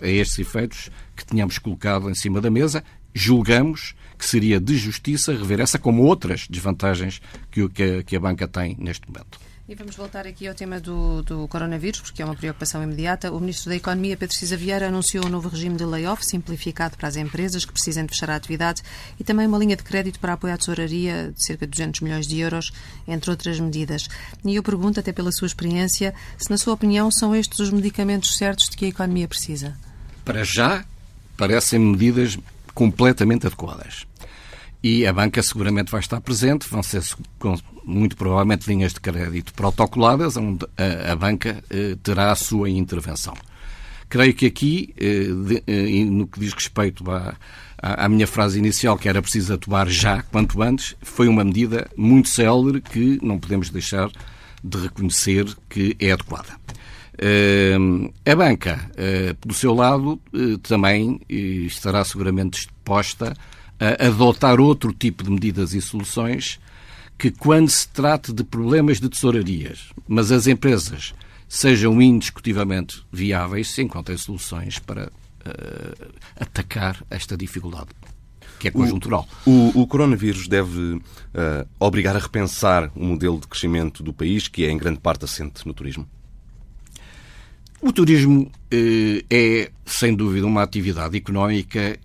a 0.00 0.08
estes 0.08 0.38
efeitos, 0.38 0.90
que 1.14 1.26
tínhamos 1.26 1.58
colocado 1.58 2.08
em 2.08 2.14
cima 2.14 2.40
da 2.40 2.50
mesa, 2.50 2.82
julgamos 3.12 3.94
que 4.18 4.26
seria 4.26 4.60
de 4.60 4.76
justiça 4.76 5.32
rever 5.32 5.60
essa 5.60 5.78
como 5.78 6.02
outras 6.04 6.46
desvantagens 6.48 7.20
que 7.50 8.16
a 8.16 8.20
banca 8.20 8.48
tem 8.48 8.76
neste 8.78 9.06
momento. 9.08 9.38
E 9.68 9.74
vamos 9.74 9.96
voltar 9.96 10.28
aqui 10.28 10.46
ao 10.46 10.54
tema 10.54 10.78
do, 10.78 11.24
do, 11.24 11.48
coronavírus, 11.48 12.00
porque 12.00 12.22
é 12.22 12.24
uma 12.24 12.36
preocupação 12.36 12.84
imediata. 12.84 13.32
O 13.32 13.40
Ministro 13.40 13.70
da 13.70 13.74
Economia, 13.74 14.16
Pedro 14.16 14.32
Cisa 14.32 14.56
Vieira, 14.56 14.86
anunciou 14.86 15.26
um 15.26 15.28
novo 15.28 15.48
regime 15.48 15.76
de 15.76 15.84
layoff 15.84 16.24
simplificado 16.24 16.96
para 16.96 17.08
as 17.08 17.16
empresas 17.16 17.64
que 17.64 17.72
precisem 17.72 18.06
de 18.06 18.10
fechar 18.10 18.30
a 18.30 18.36
atividade 18.36 18.80
e 19.18 19.24
também 19.24 19.44
uma 19.44 19.58
linha 19.58 19.74
de 19.74 19.82
crédito 19.82 20.20
para 20.20 20.34
apoio 20.34 20.54
à 20.54 20.56
tesouraria 20.56 21.32
de 21.34 21.44
cerca 21.44 21.66
de 21.66 21.72
200 21.72 22.00
milhões 22.00 22.28
de 22.28 22.38
euros, 22.38 22.72
entre 23.08 23.28
outras 23.28 23.58
medidas. 23.58 24.08
E 24.44 24.54
eu 24.54 24.62
pergunto, 24.62 25.00
até 25.00 25.12
pela 25.12 25.32
sua 25.32 25.46
experiência, 25.46 26.14
se, 26.38 26.48
na 26.48 26.58
sua 26.58 26.72
opinião, 26.72 27.10
são 27.10 27.34
estes 27.34 27.58
os 27.58 27.72
medicamentos 27.72 28.36
certos 28.36 28.68
de 28.68 28.76
que 28.76 28.84
a 28.84 28.88
economia 28.88 29.26
precisa? 29.26 29.76
Para 30.24 30.44
já, 30.44 30.84
parecem 31.36 31.80
medidas 31.80 32.38
completamente 32.76 33.46
adequadas 33.46 34.06
e 34.82 35.06
a 35.06 35.12
banca 35.12 35.42
seguramente 35.42 35.90
vai 35.90 36.00
estar 36.00 36.20
presente, 36.20 36.68
vão 36.68 36.82
ser 36.82 37.02
muito 37.82 38.16
provavelmente 38.16 38.68
linhas 38.68 38.92
de 38.92 39.00
crédito 39.00 39.54
protocoladas, 39.54 40.36
onde 40.36 40.66
a, 40.76 41.12
a 41.12 41.16
banca 41.16 41.64
eh, 41.70 41.96
terá 42.02 42.30
a 42.30 42.36
sua 42.36 42.68
intervenção. 42.68 43.34
Creio 44.08 44.34
que 44.34 44.44
aqui, 44.44 44.94
eh, 44.98 45.24
de, 45.24 45.62
eh, 45.66 46.04
no 46.04 46.26
que 46.26 46.38
diz 46.38 46.52
respeito 46.52 47.10
à, 47.10 47.34
à, 47.78 48.08
minha 48.08 48.26
frase 48.26 48.58
inicial, 48.58 48.98
que 48.98 49.08
era 49.08 49.22
preciso 49.22 49.54
atuar 49.54 49.88
já, 49.88 50.22
quanto 50.22 50.62
antes, 50.62 50.94
foi 51.00 51.26
uma 51.26 51.42
medida 51.42 51.90
muito 51.96 52.28
célere 52.28 52.82
que 52.82 53.18
não 53.22 53.38
podemos 53.38 53.70
deixar 53.70 54.10
de 54.62 54.78
reconhecer 54.78 55.46
que 55.68 55.96
é 55.98 56.12
adequada. 56.12 56.54
Uh, 57.16 58.12
a 58.30 58.36
banca, 58.36 58.90
uh, 58.92 59.46
do 59.48 59.54
seu 59.54 59.74
lado, 59.74 60.20
uh, 60.34 60.58
também 60.58 61.20
estará 61.28 62.04
seguramente 62.04 62.66
disposta 62.66 63.34
a 63.80 64.06
adotar 64.06 64.60
outro 64.60 64.92
tipo 64.92 65.24
de 65.24 65.30
medidas 65.30 65.72
e 65.72 65.80
soluções 65.80 66.60
que, 67.18 67.30
quando 67.30 67.70
se 67.70 67.88
trate 67.88 68.32
de 68.32 68.44
problemas 68.44 69.00
de 69.00 69.08
tesourarias, 69.08 69.90
mas 70.06 70.30
as 70.30 70.46
empresas 70.46 71.14
sejam 71.48 72.00
indiscutivelmente 72.02 73.02
viáveis, 73.10 73.70
se 73.70 73.82
encontrem 73.82 74.16
soluções 74.18 74.78
para 74.78 75.06
uh, 75.06 76.12
atacar 76.38 77.02
esta 77.08 77.36
dificuldade, 77.36 77.88
que 78.58 78.68
é 78.68 78.70
conjuntural. 78.70 79.26
O, 79.44 79.50
o, 79.50 79.82
o 79.82 79.86
coronavírus 79.86 80.48
deve 80.48 80.94
uh, 80.96 81.02
obrigar 81.78 82.16
a 82.16 82.18
repensar 82.18 82.90
o 82.94 83.04
modelo 83.04 83.38
de 83.40 83.46
crescimento 83.46 84.02
do 84.02 84.12
país, 84.12 84.48
que 84.48 84.64
é 84.64 84.70
em 84.70 84.76
grande 84.76 85.00
parte 85.00 85.24
assente 85.24 85.66
no 85.66 85.72
turismo? 85.72 86.06
O 87.80 87.92
turismo 87.92 88.42
uh, 88.42 89.24
é, 89.30 89.70
sem 89.84 90.14
dúvida, 90.14 90.46
uma 90.46 90.62
atividade 90.62 91.16
económica 91.16 91.98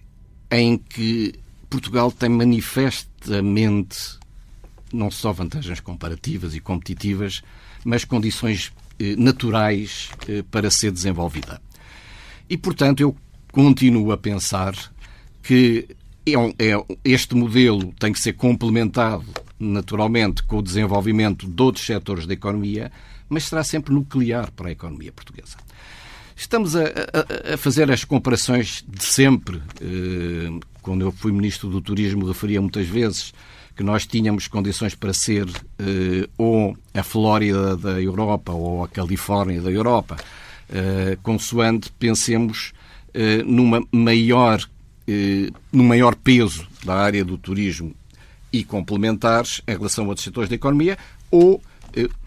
em 0.52 0.78
que 0.78 1.34
Portugal 1.70 2.12
tem 2.12 2.30
manifestamente 2.30 4.20
não 4.94 5.10
só 5.10 5.32
vantagens 5.32 5.80
comparativas 5.80 6.54
e 6.54 6.60
competitivas, 6.60 7.42
mas 7.86 8.04
condições 8.04 8.72
eh, 9.00 9.16
naturais 9.18 10.10
eh, 10.28 10.44
para 10.52 10.70
ser 10.70 10.92
desenvolvida. 10.92 11.62
E, 12.50 12.58
portanto, 12.58 13.00
eu 13.00 13.16
continuo 13.52 14.12
a 14.12 14.18
pensar 14.18 14.76
que 15.42 15.88
é 16.26 16.38
um, 16.38 16.50
é, 16.60 16.74
este 17.04 17.36
modelo 17.36 17.94
tem 18.00 18.14
que 18.14 18.20
ser 18.20 18.34
complementado, 18.34 19.26
naturalmente, 19.60 20.44
com 20.44 20.58
o 20.58 20.62
desenvolvimento 20.62 21.48
de 21.48 21.62
outros 21.62 21.86
setores 21.86 22.26
da 22.26 22.34
economia, 22.34 22.92
mas 23.32 23.46
será 23.46 23.64
sempre 23.64 23.94
nuclear 23.94 24.52
para 24.52 24.68
a 24.68 24.72
economia 24.72 25.12
portuguesa. 25.12 25.56
Estamos 26.36 26.76
a, 26.76 26.84
a, 26.84 27.54
a 27.54 27.58
fazer 27.58 27.90
as 27.90 28.04
comparações 28.04 28.84
de 28.86 29.04
sempre, 29.04 29.62
eh, 29.80 30.60
quando 30.82 31.02
eu 31.02 31.14
fui 31.14 31.32
Ministro 31.32 31.70
do 31.70 31.80
Turismo, 31.80 32.28
referia 32.28 32.60
muitas 32.60 32.88
vezes 32.88 33.34
que 33.74 33.84
nós 33.84 34.06
tínhamos 34.06 34.50
condições 34.50 34.96
para 34.96 35.14
ser 35.14 35.48
eh, 35.80 36.28
ou 36.38 36.76
a 36.94 37.04
Flórida 37.04 37.78
da 37.78 38.02
Europa 38.02 38.52
ou 38.52 38.84
a 38.84 38.90
Califórnia 38.90 39.62
da 39.62 39.72
Europa, 39.72 40.18
eh, 40.70 41.18
consoante 41.24 41.90
pensemos 41.98 42.74
numa 43.46 43.84
maior, 43.92 44.62
num 45.70 45.84
maior 45.84 46.16
peso 46.16 46.66
da 46.86 46.96
área 46.96 47.26
do 47.26 47.38
turismo 47.38 47.94
e 48.54 48.64
complementares 48.64 49.62
em 49.68 49.74
relação 49.74 50.06
a 50.06 50.08
outros 50.08 50.24
setores 50.24 50.50
da 50.50 50.56
economia 50.56 50.98
ou 51.30 51.62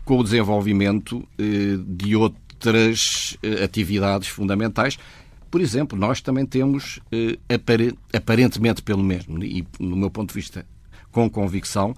com 0.05 0.19
o 0.19 0.25
desenvolvimento 0.25 1.27
eh, 1.39 1.77
de 1.87 2.15
outras 2.15 3.37
atividades 3.63 4.29
fundamentais 4.29 4.99
por 5.55 5.61
exemplo, 5.61 5.97
nós 5.97 6.21
também 6.21 6.45
temos, 6.45 6.99
eh, 7.13 7.39
aparentemente 8.13 8.83
pelo 8.83 9.05
mesmo, 9.05 9.41
e 9.45 9.65
no 9.79 9.95
meu 9.95 10.11
ponto 10.11 10.31
de 10.31 10.35
vista 10.35 10.67
com 11.13 11.31
convicção, 11.31 11.95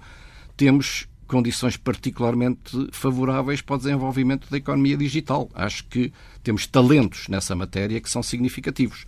temos 0.55 1.07
condições 1.25 1.75
particularmente 1.75 2.87
favoráveis 2.91 3.59
para 3.59 3.73
o 3.73 3.77
desenvolvimento 3.79 4.47
da 4.51 4.57
economia 4.57 4.95
digital. 4.95 5.49
Acho 5.55 5.85
que 5.85 6.13
temos 6.43 6.67
talentos 6.67 7.27
nessa 7.29 7.55
matéria 7.55 7.99
que 7.99 8.11
são 8.11 8.21
significativos. 8.21 9.07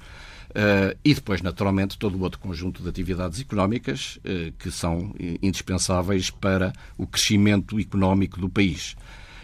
Uh, 0.49 0.97
e 1.05 1.13
depois, 1.13 1.41
naturalmente, 1.41 1.97
todo 1.97 2.17
o 2.17 2.21
outro 2.21 2.39
conjunto 2.39 2.81
de 2.81 2.89
atividades 2.89 3.39
económicas 3.39 4.17
uh, 4.17 4.51
que 4.57 4.71
são 4.71 5.13
indispensáveis 5.41 6.31
para 6.31 6.73
o 6.97 7.05
crescimento 7.05 7.79
económico 7.79 8.39
do 8.39 8.49
país. 8.49 8.95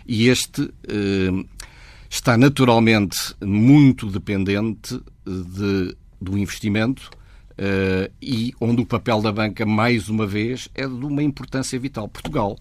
E 0.08 0.28
este 0.28 0.62
uh, 0.62 1.50
está 2.10 2.38
naturalmente 2.38 3.36
muito 3.44 4.10
dependente 4.10 5.00
de, 5.26 5.96
do 6.22 6.38
investimento 6.38 7.10
uh, 7.52 8.12
e 8.22 8.54
onde 8.60 8.82
o 8.82 8.86
papel 8.86 9.22
da 9.22 9.32
banca, 9.32 9.66
mais 9.66 10.10
uma 10.10 10.26
vez, 10.26 10.70
é 10.74 10.88
de 10.88 11.06
uma 11.06 11.24
importância 11.24 11.80
vital. 11.80 12.08
Portugal 12.08 12.58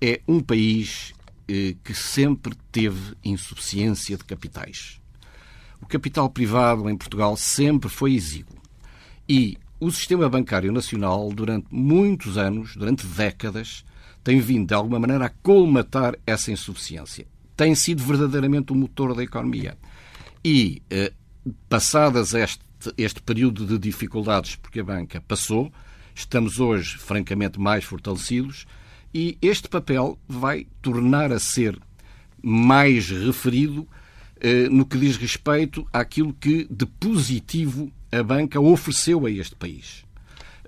é 0.00 0.20
um 0.26 0.40
país 0.40 1.12
uh, 1.42 1.76
que 1.84 1.94
sempre 1.94 2.54
teve 2.72 3.14
insuficiência 3.24 4.16
de 4.16 4.24
capitais. 4.24 5.00
O 5.80 5.86
capital 5.86 6.28
privado 6.28 6.88
em 6.88 6.96
Portugal 6.96 7.36
sempre 7.36 7.88
foi 7.88 8.14
exíguo. 8.14 8.56
E 9.28 9.58
o 9.80 9.90
sistema 9.90 10.28
bancário 10.28 10.72
nacional, 10.72 11.30
durante 11.32 11.66
muitos 11.70 12.38
anos, 12.38 12.76
durante 12.76 13.06
décadas, 13.06 13.84
tem 14.22 14.40
vindo, 14.40 14.68
de 14.68 14.74
alguma 14.74 14.98
maneira, 14.98 15.26
a 15.26 15.30
colmatar 15.30 16.16
essa 16.26 16.50
insuficiência 16.50 17.26
tem 17.56 17.74
sido 17.74 18.02
verdadeiramente 18.02 18.72
o 18.72 18.76
motor 18.76 19.14
da 19.14 19.22
economia. 19.22 19.76
E, 20.44 20.82
eh, 20.90 21.12
passadas 21.68 22.34
este, 22.34 22.62
este 22.96 23.22
período 23.22 23.66
de 23.66 23.78
dificuldades, 23.78 24.56
porque 24.56 24.80
a 24.80 24.84
banca 24.84 25.20
passou, 25.20 25.72
estamos 26.14 26.60
hoje, 26.60 26.98
francamente, 26.98 27.58
mais 27.58 27.84
fortalecidos 27.84 28.66
e 29.12 29.38
este 29.40 29.68
papel 29.68 30.18
vai 30.28 30.66
tornar 30.82 31.32
a 31.32 31.38
ser 31.38 31.78
mais 32.42 33.08
referido 33.08 33.86
no 34.70 34.84
que 34.84 34.98
diz 34.98 35.16
respeito 35.16 35.86
àquilo 35.92 36.34
que 36.34 36.66
de 36.70 36.84
positivo 36.84 37.90
a 38.12 38.22
banca 38.22 38.60
ofereceu 38.60 39.24
a 39.26 39.30
este 39.30 39.56
país. 39.56 40.04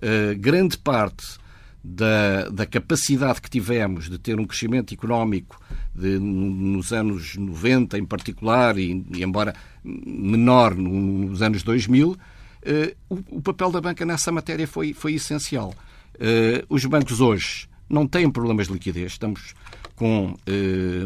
Eh, 0.00 0.34
grande 0.34 0.76
parte 0.76 1.38
da, 1.82 2.48
da, 2.50 2.66
capacidade 2.66 3.40
que 3.40 3.48
tivemos 3.48 4.10
de 4.10 4.18
ter 4.18 4.38
um 4.38 4.44
crescimento 4.44 4.92
económico 4.92 5.60
de, 5.94 6.18
nos 6.18 6.92
anos 6.92 7.36
90 7.36 7.96
em 7.96 8.04
particular, 8.04 8.76
e, 8.78 9.04
e 9.14 9.22
embora 9.22 9.54
menor 9.84 10.74
nos 10.74 11.40
anos 11.40 11.62
2000, 11.62 12.16
eh, 12.62 12.96
o, 13.08 13.40
papel 13.40 13.70
da 13.70 13.80
banca 13.80 14.04
nessa 14.04 14.32
matéria 14.32 14.66
foi, 14.66 14.92
foi 14.92 15.14
essencial. 15.14 15.72
Eh, 16.18 16.64
os 16.68 16.84
bancos 16.84 17.20
hoje 17.20 17.68
não 17.88 18.06
têm 18.06 18.28
problemas 18.28 18.66
de 18.66 18.74
liquidez. 18.74 19.12
Estamos 19.12 19.54
com 19.96 20.26
uh, 20.32 20.36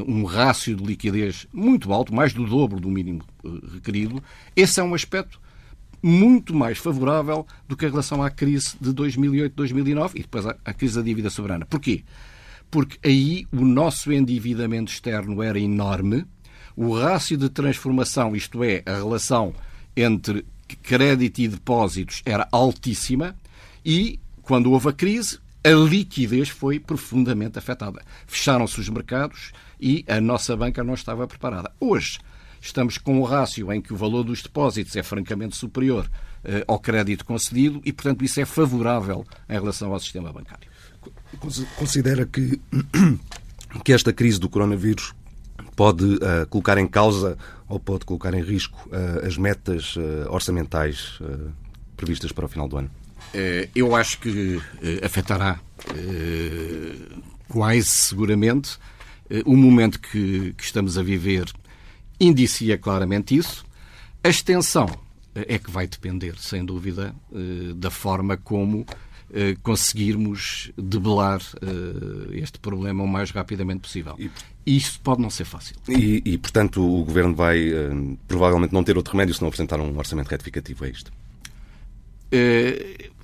um 0.06 0.25
rácio 0.25 0.76
de 0.76 0.85
liquidez 0.85 1.47
muito 1.52 1.92
alto, 1.92 2.12
mais 2.14 2.35
do 2.35 2.44
dobro 2.44 2.80
do 2.80 2.90
mínimo 2.90 3.23
uh, 3.44 3.73
requerido. 3.73 4.23
Esse 4.54 4.80
é 4.80 4.82
um 4.82 4.94
aspecto 4.94 5.40
muito 6.02 6.54
mais 6.54 6.78
favorável 6.78 7.47
do 7.68 7.76
que 7.76 7.87
em 7.87 7.90
relação 7.90 8.23
à 8.23 8.30
crise 8.30 8.76
de 8.80 8.90
2008-2009 8.90 10.11
e 10.14 10.20
depois 10.20 10.44
à, 10.47 10.56
à 10.64 10.75
crise 10.75 10.97
da 10.97 11.02
dívida 11.02 11.30
soberana. 11.30 11.64
Porquê? 11.66 12.02
Porque 12.70 12.99
aí 13.06 13.47
o 13.52 13.64
nosso 13.64 14.12
endividamento 14.12 14.92
externo 14.92 15.42
era 15.42 15.59
enorme, 15.59 16.25
o 16.76 16.94
rácio 16.97 17.37
de 17.37 17.49
transformação, 17.49 18.35
isto 18.35 18.62
é, 18.64 18.82
a 18.87 18.94
relação 18.94 19.52
entre 19.97 20.44
crédito 20.82 21.40
e 21.40 21.49
depósitos, 21.49 22.23
era 22.25 22.49
altíssima 22.50 23.37
e, 23.85 24.18
quando 24.42 24.70
houve 24.70 24.88
a 24.88 24.92
crise, 24.92 25.38
a 25.62 25.71
liquidez 25.71 26.49
foi 26.49 26.79
profundamente 26.79 27.59
afetada. 27.59 28.02
Fecharam-se 28.26 28.81
os 28.81 28.88
mercados 28.88 29.52
e 29.81 30.05
a 30.09 30.21
nossa 30.21 30.57
banca 30.57 30.83
não 30.83 30.95
estava 30.95 31.26
preparada. 31.26 31.71
Hoje, 31.79 32.19
estamos 32.61 32.99
com 32.99 33.21
um 33.21 33.25
rácio 33.25 33.73
em 33.73 33.81
que 33.81 33.93
o 33.93 33.97
valor 33.97 34.25
dos 34.25 34.43
depósitos 34.43 34.97
é 34.97 35.02
francamente 35.02 35.57
superior 35.57 36.11
eh, 36.45 36.64
ao 36.67 36.79
crédito 36.79 37.25
concedido 37.25 37.81
e, 37.85 37.93
portanto, 37.93 38.25
isso 38.25 38.40
é 38.40 38.45
favorável 38.45 39.26
em 39.49 39.52
relação 39.52 39.93
ao 39.93 40.00
sistema 40.00 40.33
bancário. 40.33 40.69
Considera 41.76 42.26
que, 42.26 42.61
que 43.85 43.93
esta 43.93 44.12
crise 44.12 44.40
do 44.40 44.49
coronavírus 44.49 45.14
pode 45.76 46.05
uh, 46.05 46.47
colocar 46.49 46.76
em 46.79 46.87
causa 46.87 47.38
ou 47.69 47.79
pode 47.79 48.05
colocar 48.05 48.35
em 48.35 48.43
risco 48.43 48.88
uh, 48.88 49.26
as 49.26 49.37
metas 49.37 49.97
uh, 49.97 50.31
orçamentais 50.31 51.19
previstas 51.97 52.33
para 52.33 52.45
o 52.45 52.49
final 52.49 52.69
do 52.69 52.76
ano? 52.79 52.90
Eu 53.74 53.94
acho 53.94 54.18
que 54.18 54.60
afetará 55.02 55.60
quase 57.48 57.86
seguramente 57.86 58.78
o 59.44 59.56
momento 59.56 60.00
que, 60.00 60.52
que 60.56 60.64
estamos 60.64 60.98
a 60.98 61.02
viver 61.02 61.46
indicia 62.18 62.76
claramente 62.76 63.36
isso. 63.36 63.64
A 64.22 64.28
extensão 64.28 64.88
é 65.34 65.58
que 65.58 65.70
vai 65.70 65.86
depender, 65.86 66.34
sem 66.38 66.64
dúvida, 66.64 67.14
da 67.76 67.90
forma 67.90 68.36
como 68.36 68.84
eh, 69.32 69.56
conseguirmos 69.62 70.72
debelar 70.76 71.40
eh, 71.62 72.38
este 72.38 72.58
problema 72.58 73.04
o 73.04 73.06
mais 73.06 73.30
rapidamente 73.30 73.82
possível. 73.82 74.16
E, 74.18 74.28
Isso 74.66 75.00
pode 75.00 75.22
não 75.22 75.30
ser 75.30 75.44
fácil. 75.44 75.76
E, 75.88 76.20
e, 76.24 76.36
portanto, 76.36 76.82
o 76.82 77.04
Governo 77.04 77.32
vai 77.32 77.72
eh, 77.72 77.90
provavelmente 78.26 78.72
não 78.72 78.82
ter 78.82 78.96
outro 78.96 79.12
remédio 79.12 79.32
se 79.32 79.40
não 79.40 79.46
apresentar 79.46 79.80
um 79.80 79.96
orçamento 79.96 80.26
retificativo, 80.26 80.84
é 80.84 80.90
isto? 80.90 81.12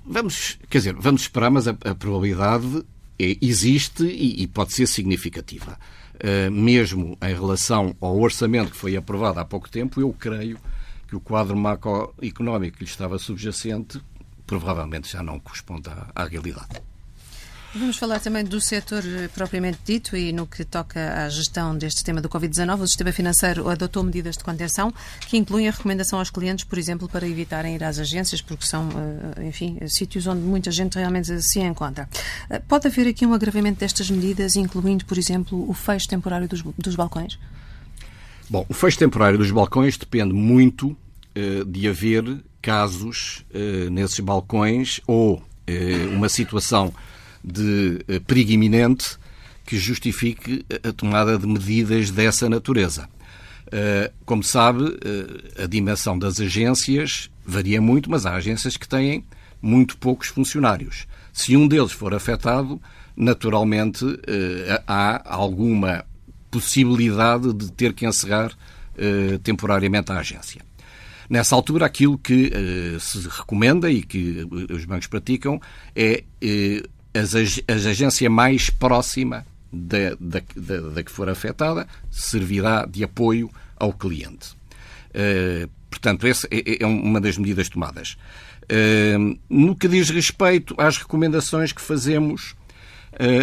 Vamos, 0.05 0.59
quer 0.69 0.79
dizer, 0.79 0.95
vamos 0.95 1.23
esperar, 1.23 1.51
mas 1.51 1.69
a, 1.69 1.71
a 1.85 1.95
probabilidade 1.95 2.85
é, 3.19 3.37
existe 3.41 4.05
e, 4.05 4.43
e, 4.43 4.47
pode 4.47 4.73
ser 4.73 4.87
significativa. 4.87 5.79
mesmo 6.51 7.17
em 7.23 7.35
relação 7.35 7.95
ao 8.01 8.19
orçamento 8.19 8.71
que 8.71 8.77
foi 8.77 8.97
aprovado 8.97 9.39
há 9.41 9.45
pouco 9.45 9.71
tempo, 9.71 10.01
eu 10.01 10.13
creio 10.13 10.59
que 11.09 11.15
o 11.15 11.21
quadro 11.21 11.57
macroeconómico 11.57 12.79
que 12.79 12.85
lhe 12.85 12.91
estava 12.91 13.19
subjacente 13.19 14.01
provavelmente 14.47 15.13
já 15.13 15.23
não 15.23 15.39
corresponde 15.41 15.89
à, 15.89 16.09
à 16.15 16.25
realidade. 16.25 16.81
Vamos 17.75 17.99
falar 17.99 18.21
também 18.21 18.45
do 18.45 18.61
setor 18.61 19.03
eh, 19.05 19.29
propriamente 19.29 19.79
dito 19.85 20.17
e 20.17 20.33
no 20.33 20.47
que 20.47 20.65
toca 20.65 21.25
à 21.25 21.29
gestão 21.29 21.77
deste 21.77 22.03
tema 22.03 22.23
do 22.23 22.29
Covid-19. 22.29 22.81
O 22.81 22.87
sistema 22.87 23.13
financeiro 23.13 23.69
adotou 23.69 24.03
medidas 24.03 24.37
de 24.37 24.45
contenção 24.45 24.93
que 25.29 25.37
incluem 25.37 25.69
a 25.69 25.71
recomendação 25.71 26.19
aos 26.19 26.31
clientes, 26.31 26.65
por 26.65 26.79
exemplo, 26.79 27.09
para 27.09 27.29
evitarem 27.29 27.75
ir 27.75 27.85
às 27.85 27.99
agências, 27.99 28.41
porque 28.41 28.65
são, 28.65 28.89
eh, 29.37 29.47
enfim, 29.47 29.79
sítios 29.89 30.27
onde 30.27 30.41
muita 30.41 30.71
gente 30.71 30.97
realmente 30.97 31.43
se 31.43 31.61
encontra. 31.61 32.09
Eh, 32.49 32.61
pode 32.61 32.87
haver 32.87 33.09
aqui 33.09 33.27
um 33.27 33.35
agravamento 33.35 33.81
destas 33.81 34.11
medidas, 34.11 34.57
incluindo, 34.57 35.05
por 35.05 35.19
exemplo, 35.19 35.69
o 35.69 35.75
fecho 35.75 36.09
temporário 36.09 36.49
dos, 36.49 36.63
dos 36.79 36.95
balcões? 36.95 37.39
Bom, 38.49 38.65
o 38.69 38.75
fecho 38.75 38.99
temporário 38.99 39.37
dos 39.37 39.51
balcões 39.51 39.99
depende 39.99 40.33
muito 40.33 40.97
de 41.67 41.87
haver 41.87 42.43
casos 42.63 43.45
nesses 43.93 44.21
balcões 44.21 45.03
ou 45.07 45.43
uma 46.15 46.31
situação 46.31 46.95
de 47.47 48.05
uh, 48.09 48.21
perigo 48.23 48.51
iminente 48.51 49.17
que 49.65 49.79
justifique 49.79 50.67
a 50.83 50.93
tomada 50.93 51.39
de 51.39 51.47
medidas 51.47 52.11
dessa 52.11 52.49
natureza. 52.49 53.09
Como 54.25 54.45
sabe, 54.45 54.97
a 55.61 55.67
dimensão 55.67 56.17
das 56.17 56.41
agências 56.41 57.29
varia 57.45 57.83
muito, 57.83 58.09
mas 58.09 58.25
há 58.25 58.37
agências 58.37 58.77
que 58.77 58.87
têm 58.87 59.25
muito 59.61 59.97
poucos 59.99 60.29
funcionários. 60.29 61.09
Se 61.33 61.57
um 61.57 61.67
deles 61.67 61.91
for 61.91 62.15
afetado, 62.15 62.81
naturalmente 63.17 64.05
há 64.87 65.21
alguma 65.29 66.05
possibilidade 66.49 67.53
de 67.53 67.73
ter 67.73 67.93
que 67.93 68.07
encerrar 68.07 68.57
temporariamente 69.43 70.13
a 70.13 70.21
agência. 70.21 70.63
Nessa 71.29 71.57
altura, 71.57 71.87
aquilo 71.87 72.17
que 72.17 72.53
se 73.01 73.27
recomenda 73.29 73.91
e 73.91 74.01
que 74.01 74.47
os 74.71 74.85
bancos 74.85 75.09
praticam 75.09 75.61
é 75.97 76.23
as, 77.17 77.87
agência 77.87 78.29
mais 78.29 78.71
próxima 78.71 79.47
da, 79.73 80.11
da, 80.21 80.43
da, 80.55 80.81
da, 80.91 81.03
que 81.03 81.11
for 81.11 81.29
afetada 81.29 81.87
servirá 82.11 82.87
de 82.87 83.03
apoio 83.05 83.51
ao 83.77 83.93
cliente. 83.93 84.55
Uh, 85.11 85.69
portanto, 85.91 86.27
essa 86.27 86.47
é, 86.51 86.59
é, 86.59 86.83
é, 86.83 86.87
uma 86.87 87.21
das 87.21 87.39
medidas 87.39 87.69
tomadas. 87.69 88.17
no 89.49 89.75
que 89.75 89.89
diz 89.89 90.11
respeito 90.11 90.75
às 90.79 90.99
recomendações 90.99 91.73
que 91.73 91.81
fazemos 91.81 92.55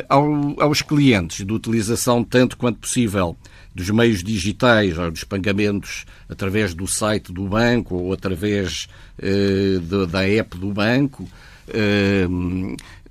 ao, 0.07 0.61
aos 0.61 0.83
clientes 0.83 1.43
de 1.45 1.51
utilização 1.51 2.23
tanto 2.23 2.57
quanto 2.57 2.79
possível 2.79 3.35
dos 3.73 3.89
meios 3.89 4.23
digitais, 4.23 4.97
ou 4.99 5.09
dos 5.09 5.23
pagamentos 5.23 6.05
através 6.29 6.75
do 6.75 6.85
site 6.85 7.33
do 7.33 7.47
banco 7.47 7.95
ou 7.95 8.13
através 8.13 8.87
da 10.11 10.27
app 10.27 10.57
do 10.59 10.71
banco, 10.71 11.27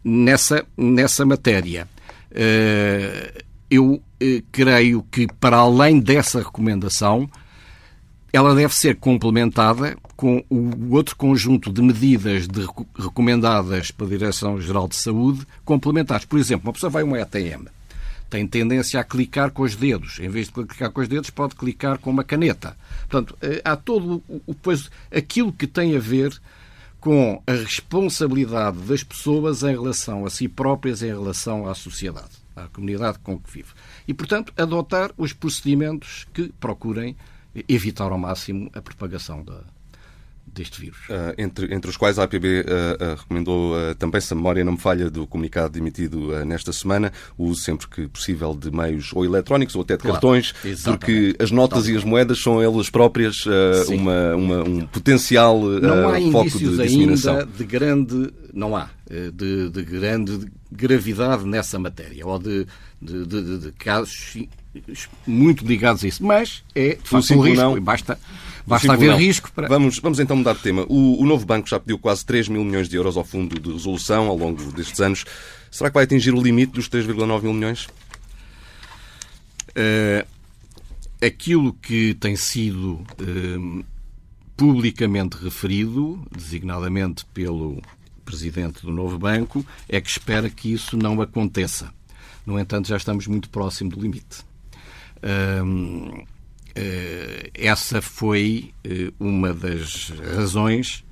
nessa, 0.05 0.65
nessa 0.77 1.25
matéria. 1.25 1.89
Eh, 2.31 3.45
eu 3.71 4.03
eh, 4.21 4.43
creio 4.51 5.03
que, 5.11 5.27
para 5.27 5.59
além 5.59 6.01
dessa 6.01 6.41
recomendação, 6.41 7.29
ela 8.33 8.55
deve 8.55 8.75
ser 8.75 8.97
complementada 8.97 9.97
com 10.17 10.43
o 10.49 10.95
outro 10.95 11.17
conjunto 11.17 11.73
de 11.73 11.83
medidas 11.83 12.49
de, 12.49 12.67
recomendadas 12.99 13.91
pela 13.91 14.11
Direção-Geral 14.11 14.89
de 14.89 14.97
Saúde 14.97 15.47
complementares. 15.65 16.25
Por 16.25 16.39
exemplo, 16.39 16.69
uma 16.69 16.73
pessoa 16.73 16.91
vai 16.91 17.03
a 17.03 17.05
uma 17.05 17.21
ATM 17.21 17.67
tem 18.33 18.47
tendência 18.47 18.99
a 18.99 19.05
clicar 19.05 19.51
com 19.51 19.63
os 19.63 19.77
dedos. 19.77 20.19
Em 20.19 20.29
vez 20.31 20.47
de 20.47 20.55
clicar 20.55 20.91
com 20.91 21.03
os 21.03 21.09
dedos, 21.09 21.29
pode 21.29 21.55
clicar 21.55 21.99
com 21.99 22.09
uma 22.09 22.25
caneta. 22.25 22.75
Portanto, 23.07 23.37
eh, 23.43 23.61
há 23.63 23.77
todo 23.77 24.23
o, 24.47 24.55
pois, 24.55 24.91
aquilo 25.15 25.53
que 25.53 25.67
tem 25.67 25.95
a 25.95 26.01
ver 26.01 26.33
com 27.03 27.43
a 27.49 27.53
responsabilidade 27.53 28.79
das 28.79 29.03
pessoas 29.03 29.65
em 29.65 29.73
relação 29.73 30.25
a 30.25 30.31
si 30.31 30.47
próprias, 30.47 31.03
em 31.03 31.09
relação 31.09 31.69
à 31.69 31.75
sociedade, 31.75 32.31
à 32.55 32.69
comunidade 32.69 33.19
com 33.19 33.37
que 33.37 33.51
vive. 33.51 33.71
E, 34.07 34.15
portanto, 34.15 34.53
adotar 34.57 35.11
os 35.19 35.33
procedimentos 35.33 36.29
que 36.33 36.53
procurem 36.61 37.17
evitar 37.69 38.13
ao 38.13 38.19
máximo 38.19 38.71
a 38.73 38.81
propagação 38.81 39.43
da, 39.43 39.65
deste 40.53 40.81
vírus. 40.81 40.99
Uh, 41.09 41.35
entre, 41.39 41.75
entre 41.75 41.91
os 41.91 41.97
quais 41.97 42.19
a 42.19 42.25
APB 42.25 42.61
uh, 42.61 42.63
uh, 42.63 43.15
recomendou 43.17 43.73
também, 43.97 44.21
se 44.21 44.33
a 44.33 44.37
memória 44.37 44.65
não 44.65 44.73
me 44.73 44.79
falha, 44.79 45.11
do 45.11 45.27
comunicado 45.27 45.79
emitido 45.79 46.45
nesta 46.45 46.73
semana, 46.73 47.13
o 47.37 47.47
uso 47.47 47.63
sempre 47.63 47.89
que 47.89 48.09
possível 48.09 48.55
de 48.55 48.71
meios 48.71 49.11
ou 49.13 49.25
eletrónicos 49.25 49.75
ou 49.75 49.83
até 49.83 49.97
de 49.97 50.03
claro, 50.03 50.15
cartões, 50.15 50.55
exatamente. 50.65 50.99
porque 50.99 51.37
as 51.43 51.51
notas 51.51 51.89
e 51.89 51.97
as 51.97 52.05
moedas 52.05 52.41
são 52.41 52.61
elas 52.61 52.91
próprias 52.91 53.45
uma, 53.89 54.35
uma, 54.35 54.63
um 54.63 54.87
potencial 54.87 55.61
não 55.61 56.09
há 56.09 56.21
foco 56.31 56.59
de 56.59 56.77
disseminação. 56.77 57.39
ainda 57.39 57.47
de 57.47 57.65
grande, 57.65 58.33
não 58.53 58.77
há, 58.77 58.91
de, 59.33 59.71
de 59.71 59.83
grande 59.83 60.47
gravidade 60.71 61.45
nessa 61.45 61.79
matéria, 61.79 62.27
ou 62.27 62.39
de, 62.39 62.67
de, 63.01 63.27
de, 63.27 63.59
de 63.59 63.73
casos 63.73 64.37
muito 65.27 65.65
ligados 65.67 66.05
a 66.05 66.09
isso. 66.09 66.25
Mas 66.25 66.63
é, 66.75 66.95
de 66.95 67.09
facto, 67.09 67.35
um 67.35 67.41
risco. 67.41 67.63
Não. 67.63 67.81
Basta 67.81 68.19
Basta 68.67 68.93
haver 68.93 69.15
risco 69.17 69.51
para. 69.53 69.69
Vamos, 69.69 69.99
vamos 69.99 70.21
então 70.21 70.37
mudar 70.37 70.55
de 70.55 70.61
tema. 70.61 70.85
O, 70.89 71.21
o 71.21 71.27
novo 71.27 71.45
banco 71.45 71.69
já 71.69 71.81
pediu 71.81 71.99
quase 71.99 72.25
3 72.25 72.49
mil 72.49 72.65
milhões 72.65 72.89
de 72.89 72.97
euros 72.97 73.17
ao 73.17 73.25
fundo 73.25 73.61
de 73.61 73.73
resolução 73.73 74.29
ao 74.29 74.37
longo 74.37 74.73
destes 74.73 75.01
anos. 75.01 75.25
Será 75.71 75.91
que 75.91 75.95
vai 75.95 76.05
atingir 76.05 76.35
o 76.35 76.43
limite 76.43 76.73
dos 76.73 76.89
3,9 76.89 77.43
mil 77.43 77.53
milhões? 77.53 77.89
Uh, 79.71 80.27
aquilo 81.25 81.73
que 81.73 82.15
tem 82.15 82.37
sido 82.37 82.95
uh, 83.21 83.85
publicamente 84.57 85.37
referido, 85.37 86.23
designadamente 86.31 87.25
pelo 87.27 87.83
presidente 88.25 88.83
do 88.83 88.93
novo 88.93 89.19
banco, 89.19 89.65
é 89.89 90.01
que 90.01 90.11
espera 90.11 90.49
que 90.49 90.73
isso 90.73 90.97
não 90.97 91.21
aconteça. 91.21 91.93
No 92.47 92.59
entanto, 92.59 92.89
já 92.89 92.97
estamos 92.97 93.27
muito 93.27 93.49
próximo 93.49 93.91
do 93.91 94.01
limite. 94.01 94.45
Uh, 95.19 96.25
essa 97.55 98.01
foi 98.01 98.73
eh, 98.85 99.13
uma 99.21 99.53
das 99.53 100.11
razões 100.35 101.05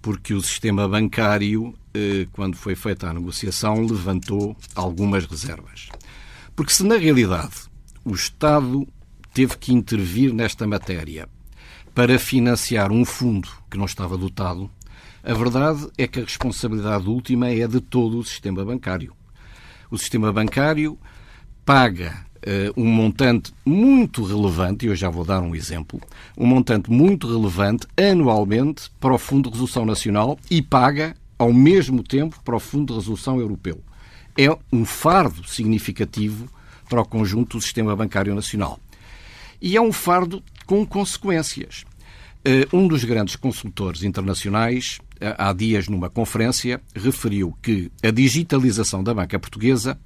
porque 0.00 0.34
o 0.34 0.40
sistema 0.40 0.88
bancário 0.88 1.74
quando 2.32 2.56
foi 2.56 2.74
feita 2.74 3.08
a 3.08 3.14
negociação, 3.14 3.84
levantou 3.84 4.56
algumas 4.74 5.24
reservas. 5.24 5.88
Porque 6.54 6.72
se 6.72 6.84
na 6.84 6.96
realidade 6.96 7.54
o 8.04 8.14
Estado 8.14 8.86
teve 9.32 9.56
que 9.56 9.72
intervir 9.72 10.32
nesta 10.32 10.66
matéria 10.66 11.28
para 11.94 12.18
financiar 12.18 12.92
um 12.92 13.04
fundo 13.04 13.48
que 13.70 13.76
não 13.76 13.84
estava 13.84 14.16
dotado, 14.16 14.70
a 15.22 15.34
verdade 15.34 15.88
é 15.98 16.06
que 16.06 16.20
a 16.20 16.24
responsabilidade 16.24 17.08
última 17.08 17.48
é 17.48 17.66
de 17.66 17.80
todo 17.80 18.18
o 18.18 18.24
sistema 18.24 18.64
bancário. 18.64 19.12
O 19.90 19.98
sistema 19.98 20.32
bancário 20.32 20.98
paga 21.64 22.26
um 22.76 22.84
montante 22.84 23.52
muito 23.64 24.24
relevante, 24.24 24.86
e 24.86 24.88
eu 24.88 24.96
já 24.96 25.10
vou 25.10 25.24
dar 25.24 25.40
um 25.40 25.54
exemplo, 25.54 26.00
um 26.36 26.46
montante 26.46 26.90
muito 26.90 27.28
relevante 27.28 27.86
anualmente 27.96 28.90
para 29.00 29.14
o 29.14 29.18
Fundo 29.18 29.48
de 29.48 29.54
Resolução 29.54 29.84
Nacional 29.84 30.38
e 30.50 30.62
paga 30.62 31.14
ao 31.38 31.52
mesmo 31.52 32.02
tempo 32.02 32.40
para 32.44 32.56
o 32.56 32.60
Fundo 32.60 32.92
de 32.92 32.98
Resolução 32.98 33.38
Europeu. 33.38 33.80
É 34.36 34.48
um 34.72 34.84
fardo 34.84 35.46
significativo 35.48 36.48
para 36.88 37.00
o 37.00 37.04
conjunto 37.04 37.58
do 37.58 37.62
sistema 37.62 37.94
bancário 37.94 38.34
nacional. 38.34 38.80
E 39.60 39.76
é 39.76 39.80
um 39.80 39.92
fardo 39.92 40.42
com 40.66 40.86
consequências. 40.86 41.84
Eh, 42.44 42.66
um 42.72 42.86
dos 42.86 43.04
grandes 43.04 43.36
consultores 43.36 44.02
internacionais, 44.02 44.98
eh, 45.20 45.34
há 45.36 45.52
dias 45.52 45.88
numa 45.88 46.08
conferência, 46.08 46.80
referiu 46.94 47.56
que 47.60 47.90
a 48.02 48.10
digitalização 48.10 49.02
da 49.02 49.12
banca 49.12 49.38
portuguesa 49.38 49.98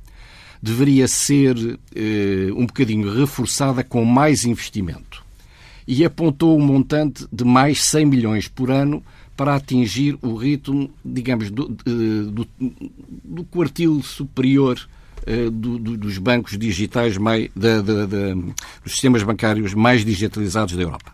deveria 0.62 1.08
ser 1.08 1.56
eh, 1.94 2.52
um 2.54 2.66
bocadinho 2.66 3.12
reforçada 3.12 3.82
com 3.82 4.04
mais 4.04 4.44
investimento. 4.44 5.24
E 5.86 6.04
apontou 6.04 6.56
um 6.56 6.64
montante 6.64 7.26
de 7.32 7.44
mais 7.44 7.82
100 7.82 8.06
milhões 8.06 8.48
por 8.48 8.70
ano 8.70 9.02
para 9.36 9.56
atingir 9.56 10.16
o 10.22 10.36
ritmo, 10.36 10.88
digamos, 11.04 11.50
do, 11.50 11.66
do, 11.68 12.46
do 13.24 13.44
quartil 13.44 14.00
superior 14.02 14.78
do, 15.52 15.78
do, 15.78 15.96
dos 15.96 16.18
bancos 16.18 16.58
digitais, 16.58 17.16
mais, 17.16 17.48
dos 17.54 18.92
sistemas 18.92 19.22
bancários 19.22 19.74
mais 19.74 20.04
digitalizados 20.04 20.76
da 20.76 20.82
Europa. 20.82 21.12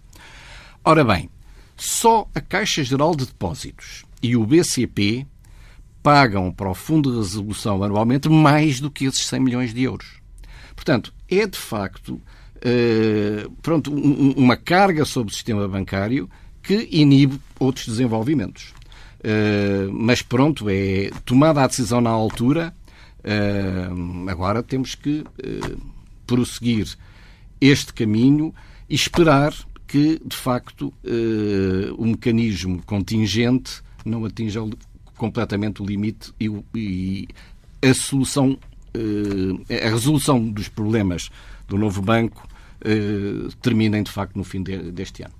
Ora 0.84 1.04
bem, 1.04 1.28
só 1.76 2.28
a 2.34 2.40
Caixa 2.40 2.82
Geral 2.82 3.14
de 3.14 3.26
Depósitos 3.26 4.04
e 4.22 4.36
o 4.36 4.44
BCP 4.44 5.26
pagam 6.08 6.50
para 6.50 6.70
o 6.70 6.74
Fundo 6.74 7.10
de 7.10 7.18
Resolução 7.18 7.82
anualmente 7.82 8.30
mais 8.30 8.80
do 8.80 8.90
que 8.90 9.04
esses 9.04 9.26
100 9.26 9.40
milhões 9.40 9.74
de 9.74 9.82
euros. 9.82 10.22
Portanto, 10.74 11.12
é 11.28 11.46
de 11.46 11.58
facto 11.58 12.14
uh, 12.14 13.50
pronto, 13.60 13.92
um, 13.92 14.32
uma 14.32 14.56
carga 14.56 15.04
sobre 15.04 15.30
o 15.30 15.34
sistema 15.34 15.68
bancário 15.68 16.26
que 16.62 16.88
inibe 16.90 17.38
outros 17.60 17.86
desenvolvimentos. 17.86 18.72
Uh, 19.18 19.92
mas 19.92 20.22
pronto, 20.22 20.70
é 20.70 21.10
tomada 21.26 21.62
a 21.62 21.66
decisão 21.66 22.00
na 22.00 22.08
altura, 22.08 22.74
uh, 23.18 24.30
agora 24.30 24.62
temos 24.62 24.94
que 24.94 25.22
prosseguir 26.26 26.88
este 27.60 27.92
caminho 27.92 28.54
e 28.88 28.94
esperar 28.94 29.52
que, 29.86 30.18
de 30.24 30.36
facto, 30.36 30.90
o 31.98 32.06
mecanismo 32.06 32.82
contingente 32.86 33.82
não 34.06 34.24
atinja 34.24 34.60
completamente 35.18 35.82
o 35.82 35.84
limite 35.84 36.32
e, 36.40 36.48
e 36.74 37.28
a 37.82 37.92
solução, 37.92 38.58
uh, 38.96 39.74
a 39.86 39.90
resolução 39.90 40.48
dos 40.48 40.68
problemas 40.68 41.30
do 41.66 41.76
novo 41.76 42.00
banco 42.00 42.48
uh, 42.80 43.52
terminem, 43.56 44.02
de 44.02 44.10
facto, 44.10 44.36
no 44.36 44.44
fim 44.44 44.62
de, 44.62 44.90
deste 44.90 45.22
ano. 45.22 45.34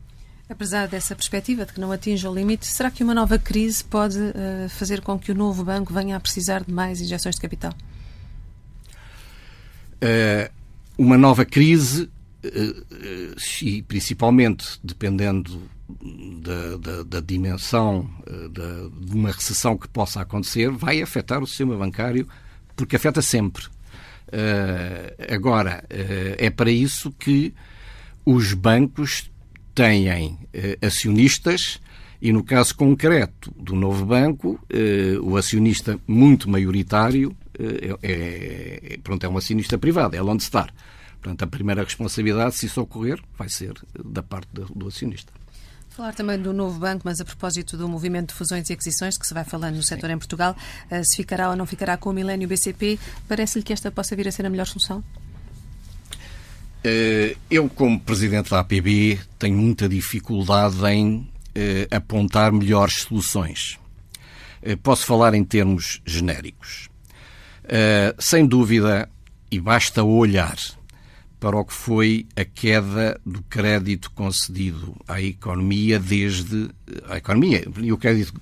Apesar 0.51 0.89
dessa 0.89 1.15
perspectiva 1.15 1.67
de 1.67 1.73
que 1.73 1.81
não 1.81 1.93
atinja 1.93 2.31
o 2.31 2.35
limite, 2.35 2.67
será 2.67 2.91
que 2.91 3.05
uma 3.05 3.15
nova 3.15 3.39
crise 3.39 3.85
pode 3.85 4.19
uh, 4.19 4.69
fazer 4.69 5.01
com 5.01 5.19
que 5.19 5.31
o 5.31 5.35
novo 5.35 5.65
banco 5.65 5.93
venha 5.93 6.17
a 6.17 6.21
precisar 6.21 6.65
de 6.65 6.73
mais 6.73 7.01
injeções 7.01 7.35
de 7.35 7.41
capital? 7.41 7.73
Uma 10.97 11.19
nova 11.19 11.45
crise 11.45 12.09
eh, 12.43 12.75
eh, 12.93 13.35
e 13.63 13.83
principalmente 13.83 14.79
dependendo 14.83 15.61
da, 15.89 16.77
da, 16.77 17.03
da 17.03 17.21
dimensão 17.21 18.09
eh, 18.27 18.49
da, 18.49 18.89
de 19.07 19.15
uma 19.15 19.31
recessão 19.31 19.77
que 19.77 19.89
possa 19.89 20.21
acontecer, 20.21 20.71
vai 20.71 21.01
afetar 21.01 21.43
o 21.43 21.47
sistema 21.47 21.77
bancário, 21.77 22.29
porque 22.77 22.97
afeta 22.97 23.23
sempre. 23.23 23.65
Uh, 24.29 25.35
agora, 25.35 25.83
uh, 25.85 26.35
é 26.37 26.51
para 26.51 26.71
isso 26.71 27.11
que 27.13 27.55
os 28.27 28.53
bancos 28.53 29.31
têm 29.75 30.11
uh, 30.11 30.87
acionistas 30.87 31.81
e, 32.21 32.31
no 32.31 32.45
caso 32.45 32.75
concreto 32.75 33.51
do 33.57 33.75
novo 33.75 34.05
banco, 34.05 34.61
o 35.23 35.37
acionista 35.37 36.01
muito 36.05 36.51
maioritário 36.51 37.35
é, 38.03 38.93
é, 38.93 38.99
pronto, 39.05 39.25
é 39.25 39.29
um 39.29 39.37
acionista 39.37 39.79
privado, 39.79 40.17
é 40.17 40.21
Lone 40.21 40.41
Star. 40.41 40.75
Portanto, 41.21 41.45
a 41.45 41.47
primeira 41.47 41.85
responsabilidade, 41.85 42.57
se 42.57 42.67
isso 42.67 42.81
ocorrer, 42.81 43.21
vai 43.39 43.49
ser 43.49 43.75
da 44.05 44.23
parte 44.23 44.49
do 44.53 44.89
acionista. 44.89 45.33
Falar 45.99 46.15
também 46.15 46.41
do 46.41 46.53
novo 46.53 46.79
banco, 46.79 47.03
mas 47.05 47.21
a 47.21 47.25
propósito 47.25 47.77
do 47.77 47.89
movimento 47.89 48.29
de 48.29 48.35
fusões 48.35 48.71
e 48.71 48.73
aquisições 48.73 49.19
que 49.19 49.27
se 49.27 49.35
vai 49.35 49.43
falando 49.43 49.75
no 49.75 49.83
setor 49.83 50.07
Sim. 50.07 50.13
em 50.13 50.19
Portugal, 50.19 50.57
eh, 50.89 51.03
se 51.03 51.17
ficará 51.17 51.51
ou 51.51 51.57
não 51.57 51.67
ficará 51.67 51.97
com 51.97 52.11
o 52.11 52.13
Milênio 52.13 52.47
BCP, 52.47 53.01
parece-lhe 53.27 53.65
que 53.65 53.73
esta 53.73 53.91
possa 53.91 54.15
vir 54.15 54.29
a 54.29 54.31
ser 54.31 54.47
a 54.47 54.49
melhor 54.49 54.65
solução? 54.65 55.03
Eh, 56.85 57.37
eu, 57.51 57.69
como 57.69 57.99
presidente 57.99 58.49
da 58.49 58.61
APB, 58.61 59.19
tenho 59.41 59.57
muita 59.57 59.89
dificuldade 59.89 60.77
em 60.87 61.29
eh, 61.53 61.89
apontar 61.91 62.53
melhores 62.53 63.01
soluções. 63.01 63.77
Posso 64.85 65.05
falar 65.05 65.35
em 65.35 65.43
termos 65.43 66.01
genéricos. 66.07 66.89
Sem 68.21 68.47
dúvida, 68.47 69.09
e 69.51 69.59
basta 69.59 70.05
olhar 70.05 70.57
para 71.41 71.57
o 71.57 71.65
que 71.65 71.73
foi 71.73 72.27
a 72.37 72.45
queda 72.45 73.21
do 73.25 73.43
crédito 73.45 74.11
concedido 74.11 74.95
à 75.07 75.21
economia 75.23 75.99
desde 75.99 76.69
a 77.09 77.17
economia 77.17 77.65
e 77.81 77.93
o 77.93 77.99
crédito 77.99 78.33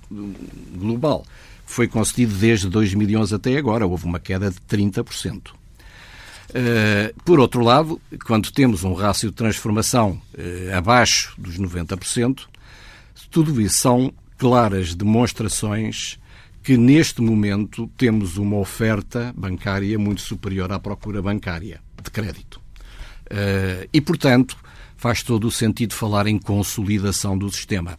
global 0.75 1.25
foi 1.65 1.87
concedido 1.87 2.33
desde 2.35 2.69
2011 2.69 3.35
até 3.35 3.57
agora. 3.57 3.85
Houve 3.85 4.05
uma 4.05 4.19
queda 4.19 4.49
de 4.49 4.57
30%. 4.61 5.51
Eh, 6.53 7.13
por 7.25 7.39
outro 7.39 7.61
lado, 7.61 8.01
quando 8.25 8.51
temos 8.51 8.83
um 8.83 8.93
rácio 8.93 9.29
de 9.29 9.35
transformação 9.35 10.19
eh, 10.37 10.71
abaixo 10.73 11.33
dos 11.37 11.59
90%, 11.59 12.47
tudo 13.29 13.59
isso 13.59 13.77
são 13.77 14.13
claras 14.37 14.95
demonstrações 14.95 16.17
que 16.63 16.77
neste 16.77 17.21
momento 17.21 17.89
temos 17.97 18.37
uma 18.37 18.57
oferta 18.57 19.33
bancária 19.35 19.99
muito 19.99 20.21
superior 20.21 20.71
à 20.71 20.79
procura 20.79 21.21
bancária 21.21 21.81
de 22.01 22.09
crédito. 22.09 22.61
Uh, 23.31 23.87
e, 23.91 23.99
portanto, 23.99 24.57
faz 24.95 25.21
todo 25.21 25.47
o 25.47 25.51
sentido 25.51 25.93
falar 25.93 26.27
em 26.27 26.37
consolidação 26.37 27.37
do 27.37 27.49
sistema. 27.51 27.97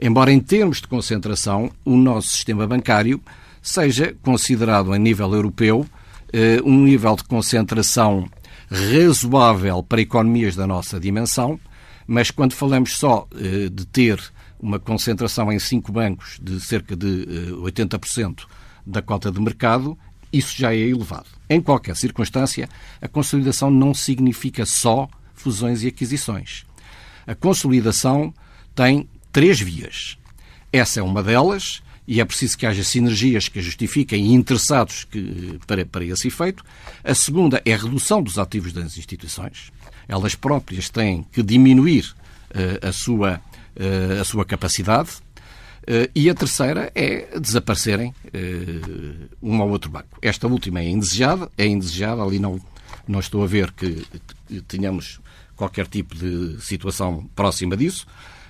Embora, 0.00 0.32
em 0.32 0.40
termos 0.40 0.80
de 0.80 0.88
concentração, 0.88 1.70
o 1.84 1.96
nosso 1.96 2.28
sistema 2.28 2.66
bancário 2.66 3.20
seja 3.62 4.14
considerado 4.22 4.92
a 4.92 4.98
nível 4.98 5.32
europeu 5.32 5.80
uh, 5.80 6.68
um 6.68 6.82
nível 6.84 7.14
de 7.14 7.24
concentração 7.24 8.28
razoável 8.70 9.82
para 9.82 10.00
economias 10.00 10.56
da 10.56 10.66
nossa 10.66 10.98
dimensão, 10.98 11.60
mas 12.06 12.30
quando 12.30 12.54
falamos 12.54 12.96
só 12.96 13.28
uh, 13.32 13.70
de 13.70 13.86
ter 13.86 14.20
uma 14.58 14.78
concentração 14.78 15.52
em 15.52 15.58
cinco 15.58 15.92
bancos 15.92 16.38
de 16.40 16.60
cerca 16.60 16.96
de 16.96 17.26
80% 17.62 18.44
da 18.86 19.02
cota 19.02 19.30
de 19.30 19.40
mercado, 19.40 19.98
isso 20.32 20.56
já 20.56 20.72
é 20.72 20.78
elevado. 20.78 21.26
Em 21.52 21.60
qualquer 21.60 21.94
circunstância, 21.94 22.66
a 23.02 23.06
consolidação 23.06 23.70
não 23.70 23.92
significa 23.92 24.64
só 24.64 25.06
fusões 25.34 25.82
e 25.82 25.88
aquisições. 25.88 26.64
A 27.26 27.34
consolidação 27.34 28.32
tem 28.74 29.06
três 29.30 29.60
vias. 29.60 30.16
Essa 30.72 31.00
é 31.00 31.02
uma 31.02 31.22
delas, 31.22 31.82
e 32.08 32.22
é 32.22 32.24
preciso 32.24 32.56
que 32.56 32.64
haja 32.64 32.82
sinergias 32.82 33.48
que 33.48 33.58
a 33.58 33.62
justifiquem 33.62 34.28
e 34.28 34.32
interessados 34.32 35.04
que, 35.04 35.60
para, 35.66 35.84
para 35.84 36.02
esse 36.06 36.28
efeito. 36.28 36.64
A 37.04 37.14
segunda 37.14 37.60
é 37.66 37.74
a 37.74 37.76
redução 37.76 38.22
dos 38.22 38.38
ativos 38.38 38.72
das 38.72 38.96
instituições. 38.96 39.70
Elas 40.08 40.34
próprias 40.34 40.88
têm 40.88 41.22
que 41.30 41.42
diminuir 41.42 42.14
uh, 42.54 42.88
a, 42.88 42.92
sua, 42.92 43.42
uh, 43.76 44.22
a 44.22 44.24
sua 44.24 44.46
capacidade 44.46 45.10
e 46.14 46.30
a 46.30 46.34
terceira 46.34 46.92
é 46.94 47.38
desaparecerem 47.38 48.14
uh, 48.26 49.28
um 49.42 49.60
ou 49.60 49.70
outro 49.70 49.90
banco. 49.90 50.18
Esta 50.22 50.46
última 50.46 50.80
é 50.80 50.88
indesejada, 50.88 51.50
é 51.58 51.66
indesejada, 51.66 52.22
ali 52.22 52.38
não, 52.38 52.60
não 53.06 53.18
estou 53.18 53.42
a 53.42 53.46
ver 53.46 53.72
que, 53.72 54.06
tenhamos 54.68 55.20
qualquer 55.56 55.86
tipo 55.86 56.14
de 56.14 56.60
situação 56.60 57.28
próxima 57.34 57.76
disso. 57.76 58.06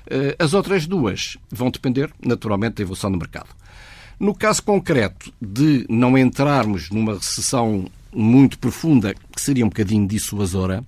Uh, 0.07 0.37
as 0.38 0.53
outras 0.53 0.87
duas 0.87 1.38
vão 1.51 1.71
depender, 1.71 2.12
naturalmente, 2.25 2.77
da 2.77 2.83
evolução 2.83 3.11
do 3.11 3.18
mercado. 3.18 3.49
No 4.21 4.35
caso 4.35 4.62
concreto 4.62 5.33
de 5.40 5.87
não 5.88 6.16
entrarmos 6.18 6.90
numa 6.90 7.14
recessão 7.14 7.87
muito 8.12 8.59
profunda, 8.59 9.14
que 9.14 9.40
seria 9.40 9.64
um 9.64 9.68
bocadinho 9.68 10.07
dissuasora, 10.07 10.85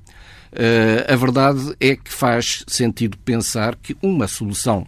a 1.09 1.17
verdade 1.17 1.75
é 1.81 1.97
que 1.97 2.13
faz 2.13 2.63
sentido 2.69 3.19
pensar 3.19 3.75
que 3.75 3.97
uma 4.01 4.29
solução 4.29 4.87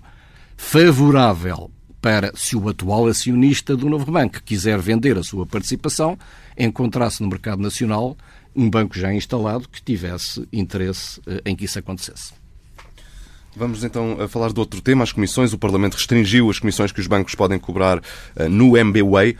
favorável 0.57 1.71
para, 2.01 2.33
se 2.35 2.57
o 2.57 2.69
atual 2.69 3.09
acionista 3.09 3.77
do 3.77 3.89
novo 3.89 4.11
banco 4.11 4.43
quiser 4.43 4.79
vender 4.79 5.19
a 5.19 5.23
sua 5.23 5.47
participação, 5.47 6.19
encontrasse 6.57 7.23
no 7.23 7.29
mercado 7.29 7.61
nacional 7.61 8.17
um 8.55 8.71
banco 8.71 8.99
já 8.99 9.13
instalado 9.13 9.69
que 9.69 9.83
tivesse 9.83 10.47
interesse 10.53 11.21
eh, 11.27 11.43
em 11.45 11.55
que 11.55 11.65
isso 11.65 11.79
acontecesse. 11.79 12.33
Vamos 13.55 13.83
então 13.85 14.21
a 14.21 14.29
falar 14.29 14.53
de 14.53 14.61
outro 14.61 14.83
tema, 14.83 15.03
as 15.03 15.13
comissões. 15.13 15.53
O 15.53 15.59
Parlamento 15.59 15.95
restringiu 15.95 16.51
as 16.51 16.59
comissões 16.59 16.93
que 16.93 17.01
os 17.01 17.07
bancos 17.07 17.35
podem 17.35 17.59
cobrar 17.59 17.99
uh, 17.99 18.49
no 18.51 18.77
MBWay. 18.77 19.35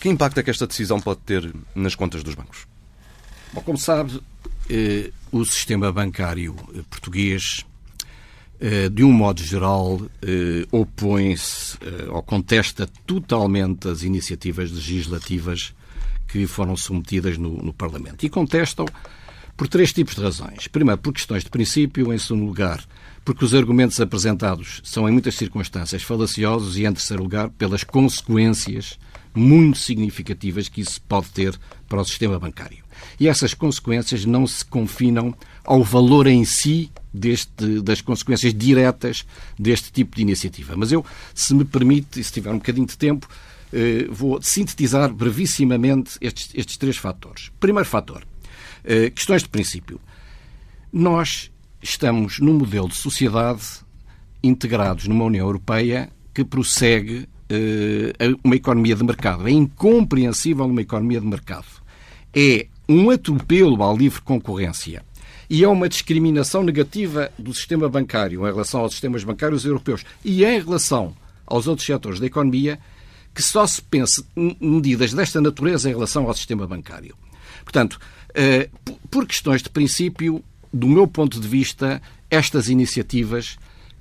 Que 0.00 0.10
impacto 0.10 0.38
é 0.38 0.42
que 0.42 0.50
esta 0.50 0.66
decisão 0.66 1.00
pode 1.00 1.20
ter 1.20 1.50
nas 1.74 1.94
contas 1.94 2.22
dos 2.22 2.34
bancos? 2.34 2.66
Bom, 3.54 3.62
como 3.62 3.78
sabe, 3.78 4.20
eh, 4.68 5.10
o 5.30 5.44
sistema 5.44 5.92
bancário 5.92 6.54
português, 6.88 7.64
eh, 7.64 7.71
de 8.88 9.02
um 9.02 9.10
modo 9.10 9.42
geral, 9.42 10.00
eh, 10.22 10.64
opõe-se 10.70 11.76
eh, 11.80 12.08
ou 12.08 12.22
contesta 12.22 12.88
totalmente 13.04 13.88
as 13.88 14.04
iniciativas 14.04 14.70
legislativas 14.70 15.74
que 16.28 16.46
foram 16.46 16.76
submetidas 16.76 17.36
no, 17.36 17.56
no 17.60 17.72
Parlamento. 17.72 18.24
E 18.24 18.30
contestam 18.30 18.86
por 19.56 19.66
três 19.66 19.92
tipos 19.92 20.14
de 20.14 20.22
razões. 20.22 20.68
Primeiro, 20.68 21.00
por 21.00 21.12
questões 21.12 21.42
de 21.42 21.50
princípio. 21.50 22.12
Em 22.12 22.18
segundo 22.18 22.46
lugar, 22.46 22.84
porque 23.24 23.44
os 23.44 23.52
argumentos 23.52 24.00
apresentados 24.00 24.80
são, 24.84 25.08
em 25.08 25.12
muitas 25.12 25.34
circunstâncias, 25.34 26.04
falaciosos. 26.04 26.76
E, 26.76 26.86
em 26.86 26.92
terceiro 26.92 27.24
lugar, 27.24 27.50
pelas 27.50 27.82
consequências 27.82 28.96
muito 29.34 29.78
significativas 29.78 30.68
que 30.68 30.80
isso 30.80 31.00
pode 31.02 31.30
ter 31.30 31.58
para 31.88 32.00
o 32.00 32.04
sistema 32.04 32.38
bancário. 32.38 32.84
E 33.18 33.26
essas 33.26 33.54
consequências 33.54 34.24
não 34.24 34.46
se 34.46 34.64
confinam 34.64 35.34
ao 35.64 35.82
valor 35.82 36.28
em 36.28 36.44
si 36.44 36.92
deste, 37.12 37.80
das 37.80 38.00
consequências 38.00 38.54
diretas 38.54 39.26
deste 39.58 39.92
tipo 39.92 40.16
de 40.16 40.22
iniciativa. 40.22 40.74
Mas 40.76 40.92
eu, 40.92 41.04
se 41.34 41.54
me 41.54 41.64
permite, 41.64 42.20
e 42.20 42.24
se 42.24 42.32
tiver 42.32 42.50
um 42.50 42.58
bocadinho 42.58 42.86
de 42.86 42.96
tempo, 42.96 43.28
eh, 43.72 44.06
vou 44.10 44.40
sintetizar 44.42 45.12
brevissimamente 45.12 46.16
estes, 46.20 46.50
estes 46.54 46.76
três 46.76 46.96
fatores. 46.96 47.50
Primeiro 47.60 47.88
fator, 47.88 48.24
eh, 48.84 49.10
questões 49.10 49.42
de 49.42 49.48
princípio. 49.48 50.00
Nós 50.92 51.50
estamos 51.82 52.38
num 52.38 52.54
modelo 52.54 52.88
de 52.88 52.96
sociedade 52.96 53.62
integrados 54.42 55.06
numa 55.06 55.24
União 55.24 55.46
Europeia 55.46 56.10
que 56.34 56.44
prossegue 56.44 57.28
eh, 57.48 58.12
uma 58.42 58.56
economia 58.56 58.94
de 58.94 59.04
mercado. 59.04 59.46
É 59.46 59.50
incompreensível 59.50 60.64
uma 60.64 60.82
economia 60.82 61.20
de 61.20 61.26
mercado. 61.26 61.66
É 62.34 62.66
um 62.88 63.10
atropelo 63.10 63.82
à 63.82 63.92
livre 63.92 64.20
concorrência 64.22 65.04
e 65.52 65.62
é 65.62 65.68
uma 65.68 65.86
discriminação 65.86 66.62
negativa 66.62 67.30
do 67.38 67.52
sistema 67.52 67.86
bancário 67.86 68.40
em 68.48 68.50
relação 68.50 68.80
aos 68.80 68.92
sistemas 68.92 69.22
bancários 69.22 69.66
europeus 69.66 70.02
e 70.24 70.46
em 70.46 70.58
relação 70.58 71.14
aos 71.46 71.66
outros 71.66 71.84
setores 71.84 72.18
da 72.18 72.24
economia 72.24 72.78
que 73.34 73.42
só 73.42 73.66
se 73.66 73.82
pense 73.82 74.24
medidas 74.58 75.12
desta 75.12 75.42
natureza 75.42 75.90
em 75.90 75.92
relação 75.92 76.26
ao 76.26 76.32
sistema 76.32 76.66
bancário. 76.66 77.14
Portanto, 77.64 78.00
eh, 78.34 78.70
por 79.10 79.26
questões 79.26 79.62
de 79.62 79.68
princípio, 79.68 80.42
do 80.72 80.86
meu 80.86 81.06
ponto 81.06 81.38
de 81.38 81.46
vista, 81.46 82.00
estas 82.30 82.70
iniciativas 82.70 83.58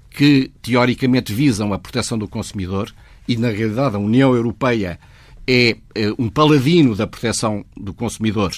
que 0.09 0.49
teoricamente 0.61 1.33
visam 1.33 1.73
a 1.73 1.79
proteção 1.79 2.17
do 2.17 2.29
consumidor 2.29 2.93
e, 3.27 3.35
na 3.35 3.49
realidade, 3.49 3.97
a 3.97 3.99
União 3.99 4.33
Europeia 4.33 4.97
é 5.45 5.75
eh, 5.95 6.13
um 6.17 6.29
paladino 6.29 6.95
da 6.95 7.05
proteção 7.05 7.65
do 7.75 7.93
consumidor 7.93 8.53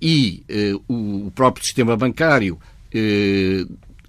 e 0.00 0.44
eh, 0.48 0.72
o 0.86 1.32
próprio 1.34 1.64
sistema 1.64 1.96
bancário, 1.96 2.58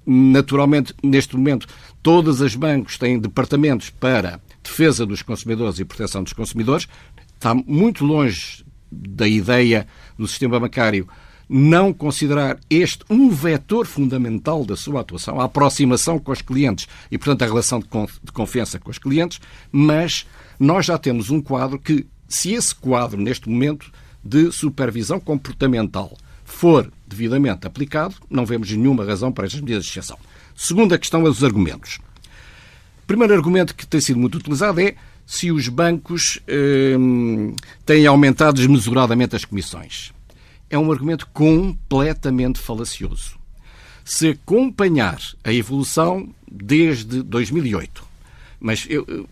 naturalmente, 0.06 0.94
neste 1.04 1.36
momento, 1.36 1.68
todas 2.02 2.42
as 2.42 2.56
bancos 2.56 2.98
têm 2.98 3.20
departamentos 3.20 3.90
para 3.90 4.40
defesa 4.64 5.06
dos 5.06 5.22
consumidores 5.22 5.80
e 5.80 5.86
proteção 5.86 6.24
dos 6.24 6.34
consumidores. 6.34 6.88
Está 7.36 7.54
muito 7.54 8.06
longe 8.06 8.64
da 8.92 9.28
ideia 9.28 9.88
do 10.18 10.28
sistema 10.28 10.60
bancário 10.60 11.08
não 11.50 11.92
considerar 11.92 12.60
este 12.70 13.04
um 13.10 13.30
vetor 13.30 13.88
fundamental 13.88 14.64
da 14.64 14.76
sua 14.76 15.02
atuação, 15.02 15.42
a 15.42 15.46
aproximação 15.46 16.20
com 16.20 16.32
os 16.32 16.44
clientes 16.44 16.88
e, 17.10 17.18
portanto, 17.18 17.42
a 17.42 17.48
relação 17.48 17.80
de 17.80 17.88
confiança 18.32 18.80
com 18.80 18.92
os 18.92 19.00
clientes, 19.00 19.42
mas 19.72 20.28
nós 20.60 20.86
já 20.86 20.98
temos 20.98 21.32
um 21.32 21.42
quadro 21.42 21.80
que, 21.80 22.06
se 22.28 22.54
esse 22.54 22.76
quadro, 22.76 23.20
neste 23.20 23.50
momento, 23.50 23.92
de 24.24 24.52
supervisão 24.52 25.20
comportamental 25.20 26.16
for 26.44 26.92
devidamente 27.08 27.68
aplicado, 27.68 28.16
não 28.30 28.46
vemos 28.46 28.72
nenhuma 28.72 29.06
razão 29.06 29.32
para 29.32 29.46
estas 29.46 29.62
medidas 29.62 29.86
de 29.86 29.92
exceção. 29.92 30.18
Segunda 30.56 30.98
questão 30.98 31.26
é 31.26 31.30
os 31.30 31.44
argumentos. 31.44 32.00
O 33.04 33.08
primeiro 33.08 33.34
argumento 33.34 33.76
que 33.76 33.88
tem 33.88 34.02
sido 34.02 34.20
muito 34.20 34.38
utilizado 34.38 34.82
é 34.82 34.96
se 35.26 35.52
os 35.52 35.68
bancos 35.68 36.40
hum, 37.00 37.56
têm 37.86 38.06
aumentado 38.08 38.58
desmesuradamente 38.58 39.36
as 39.36 39.46
comissões 39.46 40.12
é 40.70 40.78
um 40.78 40.92
argumento 40.92 41.28
completamente 41.34 42.60
falacioso. 42.60 43.38
Se 44.06 44.30
acompanhar 44.30 45.20
a 45.44 45.52
evolução 45.52 46.30
desde 46.50 47.22
2008, 47.24 48.04
mas 48.60 48.86
eu, 48.90 49.28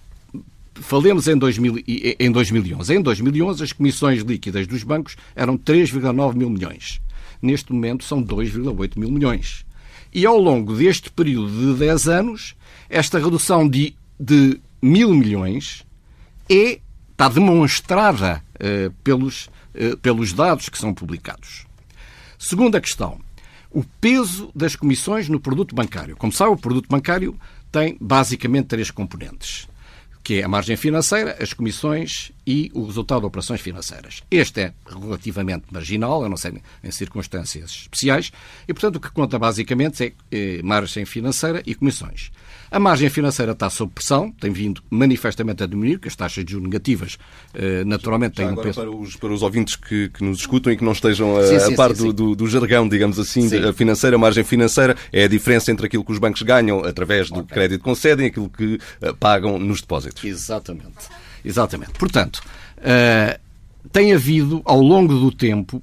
falemos 0.82 1.28
em, 1.28 1.38
2000, 1.38 1.84
em 2.20 2.32
2011. 2.32 2.96
Em 2.96 3.02
2011, 3.02 3.64
as 3.64 3.74
comissões 3.74 4.22
líquidas 4.22 4.68
dos 4.68 4.84
bancos 4.84 5.16
eram 5.36 5.58
3,9 5.58 6.36
mil 6.36 6.50
milhões. 6.50 7.02
Neste 7.42 7.72
momento, 7.72 8.04
são 8.04 8.24
2,8 8.24 8.98
mil 8.98 9.12
milhões. 9.12 9.66
E 10.14 10.26
ao 10.26 10.38
longo 10.38 10.76
deste 10.76 11.12
período 11.12 11.74
de 11.74 11.80
10 11.80 12.08
anos, 12.08 12.56
esta 12.90 13.20
redução 13.20 13.68
de, 13.68 13.96
de 14.20 14.60
mil 14.82 15.14
milhões 15.14 15.86
é, 16.50 16.80
está 17.12 17.28
demonstrada 17.30 18.42
uh, 18.56 18.92
pelos 19.04 19.50
eh, 19.80 19.96
pelos 19.96 20.34
dados 20.34 20.70
que 20.70 20.78
são 20.78 20.92
publicados. 20.92 21.68
Segunda 22.40 22.82
questão. 22.82 23.20
O 23.70 23.84
peso 24.02 24.50
das 24.56 24.76
comissões 24.76 25.30
no 25.30 25.40
produto 25.40 25.76
bancário. 25.76 26.18
Como 26.18 26.34
sabe, 26.34 26.52
o 26.52 26.58
produto 26.58 26.90
bancário 26.90 27.40
tem 27.72 27.96
basicamente 28.02 28.66
três 28.66 28.90
componentes, 28.90 29.68
que 30.28 30.42
é 30.42 30.44
a 30.44 30.48
margem 30.50 30.76
financeira, 30.76 31.38
as 31.42 31.54
comissões 31.54 32.34
e 32.46 32.70
o 32.74 32.84
resultado 32.84 33.22
de 33.22 33.28
operações 33.28 33.62
financeiras. 33.62 34.22
Este 34.30 34.60
é 34.60 34.74
relativamente 34.86 35.64
marginal, 35.72 36.26
a 36.26 36.28
não 36.28 36.36
ser 36.36 36.62
em 36.84 36.92
circunstâncias 36.92 37.72
especiais, 37.72 38.34
e, 38.68 38.74
portanto, 38.74 38.98
o 38.98 39.00
que 39.00 39.10
conta 39.10 39.40
basicamente 39.40 40.04
é 40.04 40.12
eh, 40.30 40.62
margem 40.62 41.06
financeira 41.06 41.64
e 41.66 41.74
comissões. 41.74 42.30
A 42.70 42.80
margem 42.80 43.10
financeira 43.10 43.54
está 43.54 43.70
sob 43.70 43.92
pressão, 43.94 44.32
tem 44.32 44.52
vindo 44.52 44.82
manifestamente 44.90 45.64
a 45.64 45.68
diminuir, 45.68 46.00
que 46.00 46.08
as 46.08 46.16
taxas 46.16 46.44
de 46.44 46.52
juros 46.52 46.68
negativas 46.68 47.18
eh, 47.54 47.84
naturalmente 47.86 48.36
têm 48.36 48.48
um 48.48 48.56
peso. 48.56 48.82
Para 48.82 48.92
os, 48.92 49.16
para 49.16 49.30
os 49.32 49.42
ouvintes 49.42 49.76
que, 49.76 50.10
que, 50.10 50.24
nos 50.24 50.40
escutam 50.40 50.72
e 50.72 50.78
que 50.78 50.84
não 50.84 50.92
estejam 50.92 51.38
a, 51.38 51.44
sim, 51.48 51.60
sim, 51.60 51.74
a 51.74 51.76
par 51.78 51.96
sim, 51.96 52.08
do, 52.08 52.14
do, 52.14 52.36
do, 52.36 52.48
jargão, 52.48 52.88
digamos 52.88 53.18
assim, 53.20 53.48
a 53.58 53.72
financeira, 53.72 54.18
a 54.18 54.20
margem 54.20 54.44
financeira 54.44 54.98
é 55.14 55.24
a 55.24 55.28
diferença 55.28 55.72
entre 55.72 55.86
aquilo 55.86 56.04
que 56.04 56.12
os 56.12 56.20
bancos 56.20 56.42
ganham 56.42 56.84
através 56.84 57.30
do 57.30 57.40
okay. 57.40 57.56
crédito 57.56 57.80
que 57.80 57.86
concedem 57.86 58.26
e 58.26 58.30
aquilo 58.30 58.50
que 58.50 58.80
pagam 59.20 59.58
nos 59.58 59.82
depósitos. 59.82 60.24
Exatamente. 60.24 61.08
Exatamente. 61.44 61.92
Portanto, 61.94 62.42
uh, 62.78 63.40
tem 63.92 64.14
havido, 64.14 64.62
ao 64.66 64.82
longo 64.82 65.14
do 65.14 65.32
tempo, 65.32 65.82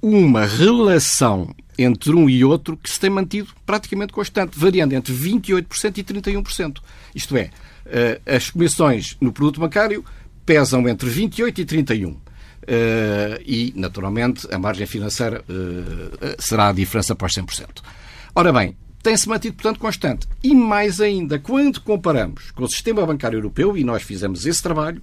uma 0.00 0.46
relação 0.46 1.54
entre 1.78 2.12
um 2.14 2.28
e 2.28 2.44
outro 2.44 2.76
que 2.76 2.90
se 2.90 3.00
tem 3.00 3.10
mantido 3.10 3.48
praticamente 3.66 4.12
constante, 4.12 4.58
variando 4.58 4.92
entre 4.92 5.12
28% 5.12 5.98
e 5.98 6.04
31%. 6.04 6.78
Isto 7.14 7.36
é, 7.36 7.50
eh, 7.86 8.20
as 8.26 8.50
comissões 8.50 9.16
no 9.20 9.32
produto 9.32 9.60
bancário 9.60 10.04
pesam 10.46 10.88
entre 10.88 11.08
28% 11.08 11.58
e 11.58 11.64
31%. 11.64 12.16
Eh, 12.66 13.42
e, 13.44 13.72
naturalmente, 13.76 14.48
a 14.50 14.58
margem 14.58 14.86
financeira 14.86 15.44
eh, 15.48 16.36
será 16.38 16.68
a 16.68 16.72
diferença 16.72 17.14
para 17.14 17.26
os 17.26 17.34
100%. 17.34 17.82
Ora 18.34 18.52
bem, 18.52 18.74
tem-se 19.02 19.28
mantido, 19.28 19.54
portanto, 19.54 19.78
constante. 19.78 20.26
E 20.42 20.54
mais 20.54 21.00
ainda, 21.00 21.38
quando 21.38 21.80
comparamos 21.80 22.50
com 22.52 22.64
o 22.64 22.68
sistema 22.68 23.04
bancário 23.04 23.36
europeu, 23.36 23.76
e 23.76 23.84
nós 23.84 24.02
fizemos 24.02 24.46
esse 24.46 24.62
trabalho, 24.62 25.02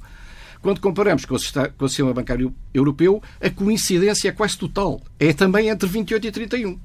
quando 0.61 0.79
comparamos 0.79 1.25
com 1.25 1.35
o 1.35 1.39
sistema 1.39 2.13
bancário 2.13 2.53
europeu, 2.73 3.21
a 3.41 3.49
coincidência 3.49 4.29
é 4.29 4.31
quase 4.31 4.57
total. 4.57 5.01
É 5.19 5.33
também 5.33 5.69
entre 5.69 5.89
28 5.89 6.27
e 6.27 6.31
31. 6.31 6.79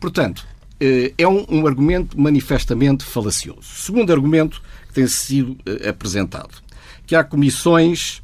Portanto, 0.00 0.46
eh, 0.80 1.12
é 1.18 1.26
um, 1.26 1.44
um 1.48 1.66
argumento 1.66 2.18
manifestamente 2.18 3.04
falacioso. 3.04 3.62
Segundo 3.62 4.12
argumento 4.12 4.62
que 4.86 4.94
tem 4.94 5.06
sido 5.08 5.56
eh, 5.66 5.88
apresentado, 5.88 6.62
que 7.04 7.16
há 7.16 7.24
comissões 7.24 8.22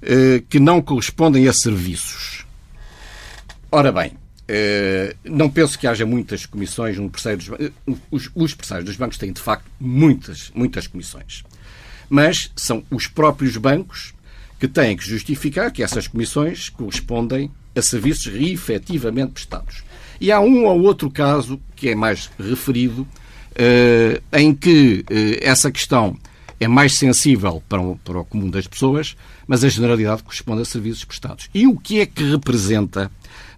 eh, 0.00 0.42
que 0.48 0.60
não 0.60 0.80
correspondem 0.80 1.48
a 1.48 1.52
serviços. 1.52 2.46
Ora 3.70 3.90
bem, 3.90 4.12
não 5.24 5.50
penso 5.50 5.76
que 5.76 5.88
haja 5.88 6.06
muitas 6.06 6.46
comissões 6.46 6.96
no 6.96 7.10
pressário 7.10 7.38
dos 7.38 7.50
os, 8.10 8.30
os 8.32 8.54
pressários 8.54 8.86
dos 8.86 8.96
bancos 8.96 9.18
têm, 9.18 9.32
de 9.32 9.40
facto, 9.40 9.68
muitas, 9.78 10.52
muitas 10.54 10.86
comissões. 10.86 11.42
Mas 12.08 12.52
são 12.54 12.84
os 12.88 13.08
próprios 13.08 13.56
bancos 13.56 14.14
que 14.58 14.68
têm 14.68 14.96
que 14.96 15.08
justificar 15.08 15.70
que 15.70 15.82
essas 15.82 16.08
comissões 16.08 16.68
correspondem 16.68 17.50
a 17.74 17.82
serviços 17.82 18.32
efetivamente 18.34 19.32
prestados. 19.32 19.82
E 20.20 20.32
há 20.32 20.40
um 20.40 20.64
ou 20.64 20.82
outro 20.82 21.10
caso 21.10 21.60
que 21.74 21.90
é 21.90 21.94
mais 21.94 22.30
referido, 22.38 23.06
eh, 23.54 24.20
em 24.32 24.54
que 24.54 25.04
eh, 25.10 25.40
essa 25.42 25.70
questão 25.70 26.16
é 26.58 26.66
mais 26.66 26.94
sensível 26.94 27.62
para 27.68 27.82
o, 27.82 27.96
para 27.98 28.20
o 28.20 28.24
comum 28.24 28.48
das 28.48 28.66
pessoas, 28.66 29.14
mas 29.46 29.62
a 29.62 29.68
generalidade 29.68 30.22
corresponde 30.22 30.62
a 30.62 30.64
serviços 30.64 31.04
prestados. 31.04 31.50
E 31.54 31.66
o 31.66 31.76
que 31.76 32.00
é 32.00 32.06
que 32.06 32.24
representa, 32.24 33.10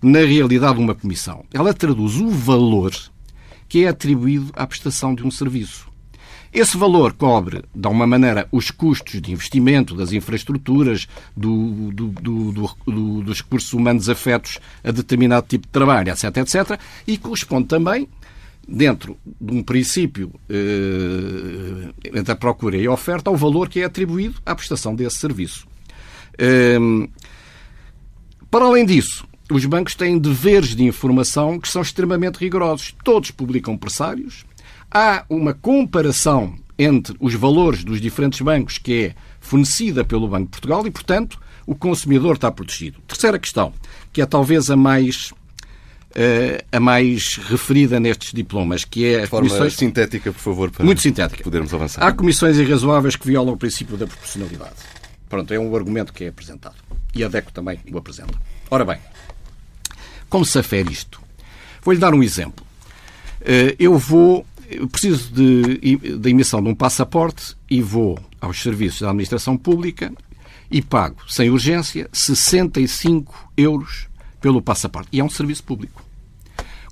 na 0.03 0.21
realidade, 0.21 0.81
uma 0.81 0.95
comissão? 0.95 1.45
Ela 1.53 1.73
traduz 1.73 2.17
o 2.17 2.29
valor 2.29 2.93
que 3.69 3.85
é 3.85 3.89
atribuído 3.89 4.51
à 4.55 4.67
prestação 4.67 5.15
de 5.15 5.25
um 5.25 5.31
serviço. 5.31 5.88
Esse 6.59 6.77
valor 6.77 7.13
cobre, 7.13 7.63
de 7.73 7.87
alguma 7.87 8.05
maneira, 8.05 8.49
os 8.51 8.73
custos 8.73 9.21
de 9.23 9.31
investimento 9.31 9.95
das 9.95 10.13
infraestruturas, 10.13 11.07
do, 11.37 11.93
do, 11.93 12.09
do, 12.09 13.23
dos 13.23 13.41
recursos 13.43 13.73
humanos 13.73 14.09
afetos 14.09 14.59
a 14.83 14.91
determinado 14.91 15.47
tipo 15.47 15.69
de 15.69 15.71
trabalho, 15.71 16.11
etc., 16.11 16.37
etc., 16.39 16.81
e 17.07 17.17
corresponde 17.17 17.69
também, 17.69 18.09
dentro 18.67 19.17
de 19.41 19.55
um 19.55 19.63
princípio 19.63 20.33
eh, 20.51 21.93
entre 22.13 22.33
a 22.33 22.37
procura 22.37 22.77
e 22.77 22.89
a 22.89 22.91
oferta, 22.91 23.31
ao 23.31 23.37
valor 23.37 23.69
que 23.69 23.79
é 23.79 23.85
atribuído 23.85 24.41
à 24.45 24.53
prestação 24.53 24.97
desse 24.97 25.19
serviço. 25.19 25.65
Eh, 26.37 26.77
para 28.51 28.65
além 28.65 28.85
disso, 28.85 29.29
os 29.49 29.65
bancos 29.65 29.95
têm 29.95 30.19
deveres 30.19 30.75
de 30.75 30.83
informação 30.83 31.61
que 31.61 31.69
são 31.69 31.83
extremamente 31.83 32.39
rigorosos. 32.39 32.97
Todos 33.05 33.31
publicam 33.31 33.79
pressários, 33.79 34.45
há 34.91 35.25
uma 35.29 35.55
comparação 35.55 36.55
entre 36.79 37.17
os 37.19 37.35
valores 37.35 37.85
dos 37.85 38.01
diferentes 38.01 38.41
bancos 38.41 38.79
que 38.79 39.07
é 39.07 39.15
fornecida 39.41 40.05
pelo 40.05 40.29
Banco 40.29 40.45
de 40.45 40.51
Portugal 40.51 40.87
e, 40.87 40.91
portanto, 40.91 41.41
o 41.67 41.75
consumidor 41.75 42.37
está 42.37 42.51
protegido. 42.51 43.01
Terceira 43.07 43.39
questão, 43.39 43.73
que 44.13 44.23
é 44.23 44.27
talvez 44.27 44.71
a 44.71 44.77
mais 44.77 45.33
uh, 46.11 46.65
a 46.71 46.81
mais 46.81 47.37
referida 47.37 47.99
nestes 47.99 48.33
diplomas, 48.33 48.85
que 48.85 49.05
é 49.05 49.25
a 49.25 49.27
forma 49.27 49.49
comissões... 49.49 49.75
sintética, 49.75 50.33
por 50.33 50.41
favor, 50.41 50.71
para 50.71 50.85
muito 50.85 51.01
sintética. 51.01 51.43
podermos 51.43 51.75
avançar. 51.75 52.03
Há 52.03 52.13
comissões 52.13 52.57
irrazoáveis 52.57 53.17
que 53.17 53.27
violam 53.27 53.55
o 53.55 53.57
princípio 53.57 53.97
da 53.97 54.07
proporcionalidade. 54.07 54.77
Pronto, 55.29 55.53
é 55.53 55.59
um 55.59 55.75
argumento 55.75 56.13
que 56.13 56.25
é 56.25 56.29
apresentado. 56.29 56.77
E 57.15 57.23
a 57.23 57.29
DECO 57.29 57.53
também 57.53 57.79
o 57.93 57.99
apresenta. 57.99 58.35
Ora 58.71 58.85
bem, 58.85 58.99
como 60.29 60.45
se 60.45 60.59
afere 60.59 60.93
isto? 60.93 61.21
Vou-lhe 61.83 61.99
dar 61.99 62.15
um 62.15 62.23
exemplo. 62.23 62.65
Eh, 63.41 63.77
eu 63.79 63.99
vou 63.99 64.47
eu 64.71 64.87
preciso 64.87 65.33
de, 65.33 65.97
da 66.17 66.29
emissão 66.29 66.63
de 66.63 66.69
um 66.69 66.75
passaporte 66.75 67.57
e 67.71 67.81
vou 67.81 68.19
aos 68.41 68.63
serviços 68.63 69.01
da 69.01 69.09
administração 69.09 69.57
pública 69.57 70.13
e 70.71 70.83
pago, 70.83 71.23
sem 71.29 71.51
urgência, 71.51 72.09
65 72.13 73.53
euros 73.57 74.07
pelo 74.41 74.61
passaporte. 74.61 75.09
E 75.13 75.21
é 75.21 75.25
um 75.25 75.31
serviço 75.31 75.65
público. 75.65 76.03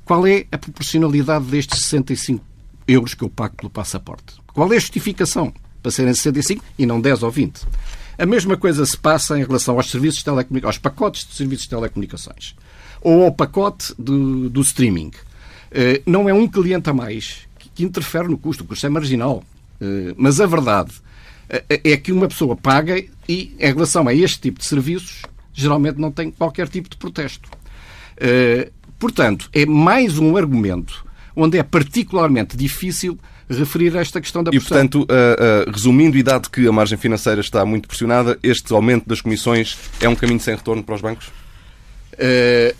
Qual 0.04 0.26
é 0.26 0.46
a 0.50 0.58
proporcionalidade 0.58 1.44
destes 1.46 1.80
65 1.82 2.42
euros 2.88 3.14
que 3.14 3.22
eu 3.22 3.28
pago 3.28 3.56
pelo 3.56 3.70
passaporte? 3.70 4.36
Qual 4.52 4.72
é 4.72 4.76
a 4.76 4.80
justificação 4.80 5.52
para 5.82 5.90
serem 5.90 6.14
65 6.14 6.64
e 6.78 6.86
não 6.86 7.00
10 7.00 7.22
ou 7.22 7.30
20? 7.30 7.60
A 8.18 8.24
mesma 8.24 8.56
coisa 8.56 8.86
se 8.86 8.96
passa 8.96 9.38
em 9.38 9.44
relação 9.44 9.76
aos 9.76 9.90
serviços 9.90 10.18
de 10.18 10.24
telecomunicações, 10.24 10.76
aos 10.76 10.78
pacotes 10.78 11.26
de 11.26 11.34
serviços 11.34 11.64
de 11.64 11.70
telecomunicações 11.70 12.54
ou 13.02 13.24
ao 13.24 13.32
pacote 13.32 13.94
do, 13.98 14.48
do 14.48 14.60
streaming. 14.62 15.08
Uh, 15.70 16.02
não 16.06 16.28
é 16.28 16.32
um 16.32 16.48
cliente 16.48 16.88
a 16.88 16.94
mais 16.94 17.45
que 17.76 17.84
interfere 17.84 18.26
no 18.28 18.38
custo. 18.38 18.64
O 18.64 18.66
custo 18.66 18.86
é 18.86 18.88
marginal. 18.88 19.44
Uh, 19.80 20.14
mas 20.16 20.40
a 20.40 20.46
verdade 20.46 20.92
uh, 20.92 21.62
é 21.68 21.96
que 21.96 22.10
uma 22.10 22.26
pessoa 22.26 22.56
paga 22.56 22.98
e, 23.28 23.54
em 23.58 23.72
relação 23.72 24.08
a 24.08 24.14
este 24.14 24.40
tipo 24.40 24.58
de 24.58 24.64
serviços, 24.64 25.22
geralmente 25.52 25.98
não 25.98 26.10
tem 26.10 26.30
qualquer 26.30 26.68
tipo 26.68 26.88
de 26.88 26.96
protesto. 26.96 27.48
portanto, 28.98 29.48
é 29.52 29.64
mais 29.64 30.18
um 30.18 30.36
argumento 30.36 31.06
onde 31.34 31.58
é 31.58 31.62
particularmente 31.62 32.56
difícil 32.56 33.18
referir 33.48 33.94
esta 33.94 34.20
questão 34.20 34.42
da 34.42 34.50
pressão. 34.50 34.66
E, 34.66 34.68
portanto, 34.68 35.02
uh, 35.02 35.68
uh, 35.68 35.70
resumindo, 35.70 36.16
e 36.16 36.22
dado 36.22 36.50
que 36.50 36.66
a 36.66 36.72
margem 36.72 36.98
financeira 36.98 37.40
está 37.40 37.64
muito 37.64 37.86
pressionada, 37.86 38.38
este 38.42 38.72
aumento 38.72 39.08
das 39.08 39.20
comissões 39.20 39.78
é 40.00 40.08
um 40.08 40.16
caminho 40.16 40.40
sem 40.40 40.54
retorno 40.54 40.82
para 40.82 40.94
os 40.94 41.00
bancos? 41.00 41.28
Uh, 42.14 42.74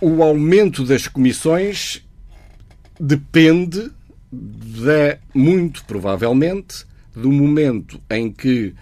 o 0.00 0.22
aumento 0.22 0.84
das 0.84 1.08
comissões 1.08 2.02
depende 2.98 3.90
da, 4.30 5.18
muito 5.34 5.84
provavelmente, 5.84 6.84
do 7.14 7.30
momento 7.30 8.00
em 8.10 8.30
que 8.30 8.74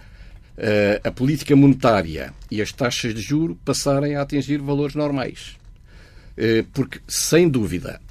uh, 0.57 1.07
a 1.07 1.11
política 1.11 1.55
monetária 1.55 2.33
e 2.49 2.61
as 2.61 2.71
taxas 2.71 3.13
de 3.13 3.21
juro 3.21 3.57
passarem 3.63 4.15
a 4.15 4.21
atingir 4.21 4.57
valores 4.57 4.95
normais. 4.95 5.55
Uh, 6.37 6.65
porque, 6.73 6.99
sem 7.07 7.47
dúvida, 7.47 8.01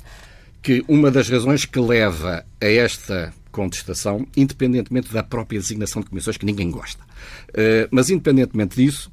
que 0.62 0.82
uma 0.88 1.10
das 1.10 1.28
razões 1.28 1.66
que 1.66 1.78
leva 1.78 2.44
a 2.60 2.66
esta 2.66 3.34
contestação, 3.52 4.26
independentemente 4.36 5.12
da 5.12 5.22
própria 5.22 5.60
designação 5.60 6.02
de 6.02 6.08
comissões, 6.08 6.36
que 6.36 6.46
ninguém 6.46 6.70
gosta, 6.70 7.02
uh, 7.02 7.88
mas 7.90 8.10
independentemente 8.10 8.76
disso, 8.76 9.10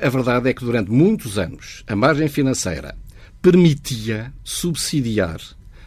a 0.00 0.08
verdade 0.08 0.48
é 0.48 0.54
que 0.54 0.64
durante 0.64 0.90
muitos 0.90 1.36
anos 1.36 1.84
a 1.86 1.94
margem 1.94 2.28
financeira 2.28 2.96
permitia 3.42 4.32
subsidiar 4.42 5.38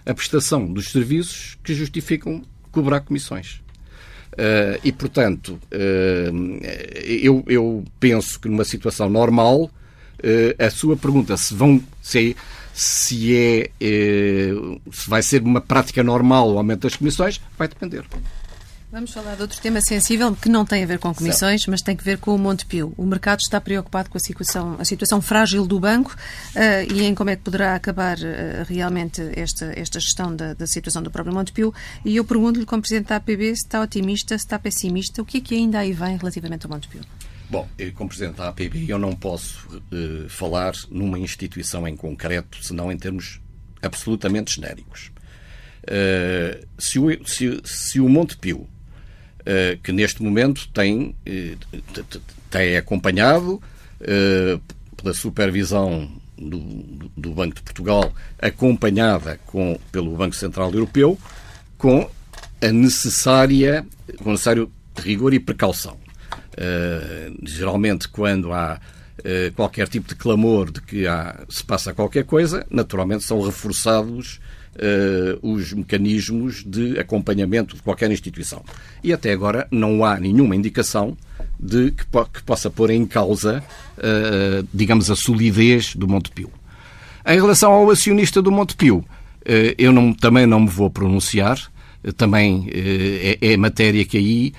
a 0.05 0.13
prestação 0.13 0.65
dos 0.65 0.91
serviços 0.91 1.57
que 1.63 1.73
justificam 1.73 2.41
cobrar 2.71 3.01
comissões. 3.01 3.61
Uh, 4.33 4.81
e, 4.83 4.91
portanto, 4.91 5.59
uh, 5.71 6.65
eu, 7.03 7.43
eu, 7.47 7.83
penso 7.99 8.39
que 8.39 8.49
numa 8.49 8.65
situação 8.65 9.07
normal, 9.09 9.65
uh, 9.65 9.69
a 10.57 10.69
sua 10.71 10.97
pergunta 10.97 11.37
se 11.37 11.53
vão 11.53 11.81
se 12.01 12.31
é, 12.31 12.35
se, 12.73 13.35
é, 13.35 13.69
se 14.91 15.07
vai 15.07 15.21
ser 15.21 15.43
uma 15.43 15.61
prática 15.61 16.01
normal 16.03 16.51
o 16.51 16.57
aumento 16.57 16.81
das 16.81 16.95
comissões, 16.95 17.39
vai 17.57 17.67
depender. 17.67 18.03
Vamos 18.93 19.11
falar 19.11 19.33
de 19.33 19.41
outro 19.41 19.59
tema 19.59 19.81
sensível 19.81 20.35
que 20.35 20.47
não 20.47 20.63
tem 20.63 20.83
a 20.83 20.85
ver 20.85 20.99
com 20.99 21.11
comissões, 21.15 21.65
mas 21.65 21.81
tem 21.81 21.97
a 21.99 22.03
ver 22.03 22.19
com 22.19 22.35
o 22.35 22.37
Montepio. 22.37 22.93
O 22.95 23.03
mercado 23.07 23.39
está 23.39 23.59
preocupado 23.59 24.07
com 24.07 24.19
a 24.19 24.21
situação, 24.21 24.75
a 24.77 24.85
situação 24.85 25.19
frágil 25.19 25.65
do 25.65 25.79
banco 25.79 26.11
uh, 26.11 26.93
e 26.93 27.01
em 27.01 27.15
como 27.15 27.31
é 27.31 27.35
que 27.35 27.41
poderá 27.41 27.73
acabar 27.73 28.19
uh, 28.19 28.63
realmente 28.67 29.19
esta, 29.35 29.73
esta 29.75 29.99
gestão 29.99 30.35
da, 30.35 30.53
da 30.53 30.67
situação 30.67 31.01
do 31.01 31.09
próprio 31.09 31.33
Montepio. 31.35 31.73
E 32.05 32.17
eu 32.17 32.23
pergunto-lhe, 32.23 32.67
como 32.67 32.83
Presidente 32.83 33.07
da 33.07 33.15
APB, 33.15 33.55
se 33.55 33.63
está 33.63 33.81
otimista, 33.81 34.37
se 34.37 34.45
está 34.45 34.59
pessimista, 34.59 35.23
o 35.23 35.25
que 35.25 35.39
é 35.39 35.41
que 35.41 35.55
ainda 35.55 35.79
aí 35.79 35.91
vem 35.91 36.15
relativamente 36.15 36.67
ao 36.67 36.71
Montepio? 36.71 37.01
Bom, 37.49 37.67
como 37.95 38.09
Presidente 38.09 38.37
da 38.37 38.49
APB, 38.49 38.85
eu 38.87 38.99
não 38.99 39.15
posso 39.15 39.75
uh, 39.75 40.29
falar 40.29 40.73
numa 40.91 41.17
instituição 41.17 41.87
em 41.87 41.97
concreto, 41.97 42.63
senão 42.63 42.91
em 42.91 42.97
termos 42.97 43.41
absolutamente 43.81 44.53
genéricos. 44.53 45.11
se, 46.77 46.99
o, 46.99 47.27
se, 47.27 47.59
se 47.65 47.99
o 47.99 48.07
Montepio 48.07 48.69
eh, 48.69 48.72
que 49.81 49.91
neste 49.91 50.23
momento 50.23 50.67
tem, 50.69 51.15
eh, 51.25 51.55
tem 52.49 52.77
acompanhado 52.77 53.61
eh, 53.99 54.59
pela 54.95 55.13
supervisão 55.13 56.09
do, 56.37 56.59
do, 57.15 57.33
Banco 57.33 57.55
de 57.55 57.61
Portugal, 57.61 58.13
acompanhada 58.39 59.39
com, 59.45 59.79
pelo 59.91 60.15
Banco 60.15 60.35
Central 60.35 60.71
Europeu, 60.71 61.17
com 61.77 62.09
a 62.61 62.71
necessária, 62.71 63.85
com 64.23 64.31
necessário 64.31 64.71
rigor 64.95 65.33
e 65.33 65.39
precaução. 65.39 65.97
geralmente, 67.43 68.07
quando 68.07 68.53
há 68.53 68.79
qualquer 69.55 69.87
tipo 69.87 70.07
de 70.07 70.15
clamor 70.15 70.71
de 70.71 70.81
que 70.81 71.07
há, 71.07 71.43
se 71.49 71.63
passa 71.63 71.93
qualquer 71.93 72.23
coisa, 72.25 72.65
naturalmente 72.69 73.23
são 73.23 73.41
reforçados 73.41 74.39
uh, 74.75 75.39
os 75.41 75.73
mecanismos 75.73 76.63
de 76.65 76.99
acompanhamento 76.99 77.75
de 77.75 77.81
qualquer 77.81 78.11
instituição. 78.11 78.63
E 79.03 79.13
até 79.13 79.31
agora 79.31 79.67
não 79.71 80.03
há 80.03 80.19
nenhuma 80.19 80.55
indicação 80.55 81.17
de 81.59 81.91
que, 81.91 82.05
po 82.05 82.25
que 82.25 82.43
possa 82.43 82.69
pôr 82.69 82.89
em 82.91 83.05
causa, 83.05 83.63
uh, 83.97 84.67
digamos, 84.73 85.09
a 85.09 85.15
solidez 85.15 85.95
do 85.95 86.07
Montepio. 86.07 86.51
Em 87.25 87.35
relação 87.35 87.71
ao 87.71 87.89
acionista 87.89 88.41
do 88.41 88.51
Montepio, 88.51 88.97
uh, 88.97 89.05
eu 89.77 89.91
não, 89.91 90.13
também 90.13 90.45
não 90.45 90.61
me 90.61 90.69
vou 90.69 90.89
pronunciar, 90.89 91.71
também 92.17 92.67
é, 92.73 93.53
é 93.53 93.55
matéria 93.55 94.03
que 94.03 94.17
aí, 94.17 94.53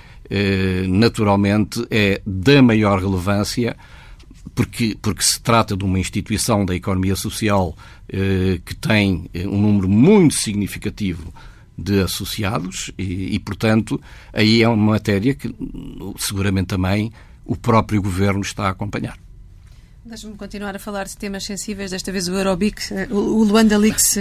naturalmente, 0.89 1.85
é 1.91 2.19
da 2.25 2.59
maior 2.59 2.99
relevância 2.99 3.77
porque, 4.55 4.97
porque 5.01 5.21
se 5.21 5.39
trata 5.41 5.75
de 5.75 5.83
uma 5.83 5.99
instituição 5.99 6.65
da 6.65 6.73
economia 6.73 7.15
social 7.15 7.75
eh, 8.07 8.59
que 8.65 8.73
tem 8.73 9.29
eh, 9.33 9.45
um 9.45 9.61
número 9.61 9.89
muito 9.89 10.33
significativo 10.33 11.33
de 11.77 12.01
associados 12.01 12.89
e, 12.97 13.35
e, 13.35 13.39
portanto, 13.39 14.01
aí 14.31 14.63
é 14.63 14.69
uma 14.69 14.93
matéria 14.93 15.35
que 15.35 15.53
seguramente 16.17 16.67
também 16.67 17.11
o 17.45 17.57
próprio 17.57 18.01
governo 18.01 18.39
está 18.39 18.67
a 18.67 18.69
acompanhar. 18.69 19.19
Deixe-me 20.05 20.35
continuar 20.35 20.75
a 20.75 20.79
falar 20.79 21.05
de 21.05 21.17
temas 21.17 21.43
sensíveis, 21.43 21.91
desta 21.91 22.11
vez 22.11 22.29
o 22.29 22.33
Eurobic, 22.33 22.93
eh, 22.93 23.07
o 23.11 23.43
Luanda 23.43 23.77
Leaks 23.77 24.17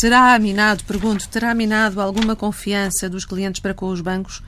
terá 0.00 0.38
minado, 0.38 0.84
pergunto, 0.84 1.28
terá 1.28 1.52
minado 1.56 2.00
alguma 2.00 2.36
confiança 2.36 3.10
dos 3.10 3.24
clientes 3.24 3.60
para 3.60 3.74
com 3.74 3.88
os 3.88 4.00
bancos? 4.00 4.42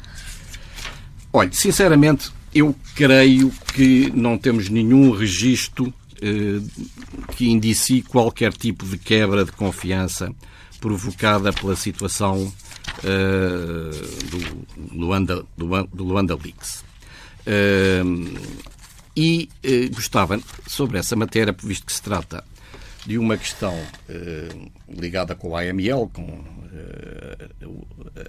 Olha, 1.33 1.51
sinceramente, 1.53 2.31
eu 2.55 2.75
creio 2.95 3.51
que 3.75 4.11
não 4.15 4.37
temos 4.37 4.69
nenhum 4.69 5.11
registro 5.11 5.93
eh, 6.21 6.61
que 7.37 7.49
indicie 7.49 8.03
qualquer 8.03 8.53
tipo 8.53 8.87
de 8.87 8.99
quebra 8.99 9.45
de 9.45 9.53
confiança 9.53 10.33
provocada 10.81 11.53
pela 11.53 11.77
situação 11.77 12.53
do, 14.31 14.97
Luanda, 14.97 15.47
do, 15.57 16.05
Luanda 16.05 16.35
Leaks. 16.37 16.85
e 19.17 19.49
gostava, 19.95 20.41
sobre 20.67 20.99
essa 20.99 21.15
matéria, 21.15 21.55
visto 21.63 21.87
que 21.87 21.93
se 21.93 22.03
trata 22.03 22.45
de 23.07 23.19
uma 23.19 23.37
questão 23.37 23.77
ligada 24.89 25.35
com 25.35 25.57
a 25.57 25.63
AML, 25.63 26.09
com 26.13 26.45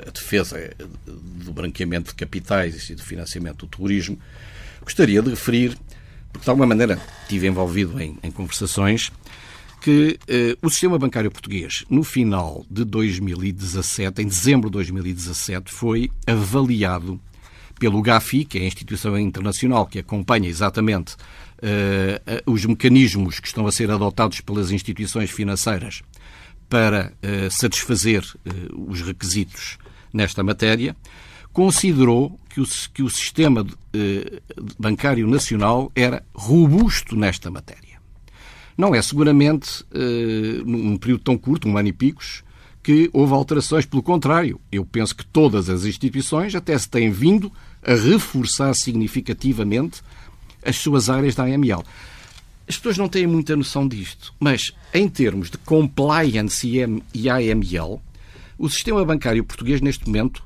a 0.07 0.11
defesa 0.11 0.73
do 1.05 1.53
branqueamento 1.53 2.09
de 2.09 2.15
capitais 2.15 2.89
e 2.89 2.95
do 2.95 3.03
financiamento 3.03 3.65
do 3.65 3.67
terrorismo, 3.67 4.17
gostaria 4.81 5.21
de 5.21 5.29
referir, 5.29 5.77
porque 6.31 6.43
de 6.43 6.49
alguma 6.49 6.67
maneira 6.67 6.99
estive 7.23 7.47
envolvido 7.47 8.01
em, 8.01 8.17
em 8.23 8.31
conversações, 8.31 9.11
que 9.83 10.17
eh, 10.29 10.57
o 10.61 10.69
sistema 10.69 10.97
bancário 10.97 11.29
português, 11.29 11.83
no 11.89 12.05
final 12.05 12.65
de 12.71 12.85
2017, 12.85 14.21
em 14.21 14.27
dezembro 14.27 14.69
de 14.69 14.75
2017, 14.75 15.69
foi 15.73 16.09
avaliado 16.25 17.19
pelo 17.77 18.01
GAFI, 18.01 18.45
que 18.45 18.57
é 18.59 18.61
a 18.61 18.65
instituição 18.65 19.19
internacional 19.19 19.85
que 19.85 19.99
acompanha 19.99 20.47
exatamente 20.47 21.17
eh, 21.63 22.43
os 22.45 22.65
mecanismos 22.65 23.39
que 23.39 23.47
estão 23.47 23.65
a 23.65 23.71
ser 23.71 23.89
adotados 23.89 24.41
pelas 24.41 24.69
instituições 24.69 25.31
financeiras 25.31 26.03
para 26.69 27.13
eh, 27.21 27.49
satisfazer 27.49 28.25
eh, 28.45 28.49
os 28.87 29.01
requisitos 29.01 29.77
nesta 30.11 30.43
matéria, 30.43 30.95
considerou 31.53 32.39
que 32.49 32.59
o, 32.59 32.65
que 32.91 33.03
o 33.03 33.09
sistema 33.09 33.65
eh, 33.93 34.41
bancário 34.79 35.27
nacional 35.27 35.91
era 35.95 36.25
robusto 36.33 37.15
nesta 37.15 37.51
matéria. 37.51 38.01
Não 38.75 38.95
é 38.95 39.01
seguramente, 39.03 39.85
num 40.65 40.97
período 40.97 41.23
tão 41.25 41.37
curto, 41.37 41.69
um 41.69 41.77
ano 41.77 41.89
e 41.89 41.93
picos, 41.93 42.43
que 42.81 43.07
houve 43.13 43.31
alterações. 43.33 43.85
Pelo 43.85 44.01
contrário, 44.01 44.59
eu 44.71 44.83
penso 44.83 45.15
que 45.15 45.23
todas 45.23 45.69
as 45.69 45.85
instituições 45.85 46.55
até 46.55 46.75
se 46.75 46.89
têm 46.89 47.11
vindo 47.11 47.51
a 47.83 47.93
reforçar 47.93 48.73
significativamente 48.73 50.01
as 50.65 50.77
suas 50.77 51.09
áreas 51.09 51.35
da 51.35 51.43
AML. 51.43 51.83
As 52.67 52.77
pessoas 52.77 52.97
não 52.97 53.09
têm 53.09 53.27
muita 53.27 53.55
noção 53.55 53.87
disto, 53.87 54.33
mas 54.39 54.73
em 54.93 55.07
termos 55.09 55.49
de 55.49 55.57
compliance 55.57 56.67
e 57.13 57.29
AML, 57.29 58.01
o 58.57 58.69
sistema 58.69 59.03
bancário 59.03 59.43
português, 59.43 59.81
neste 59.81 60.05
momento, 60.05 60.43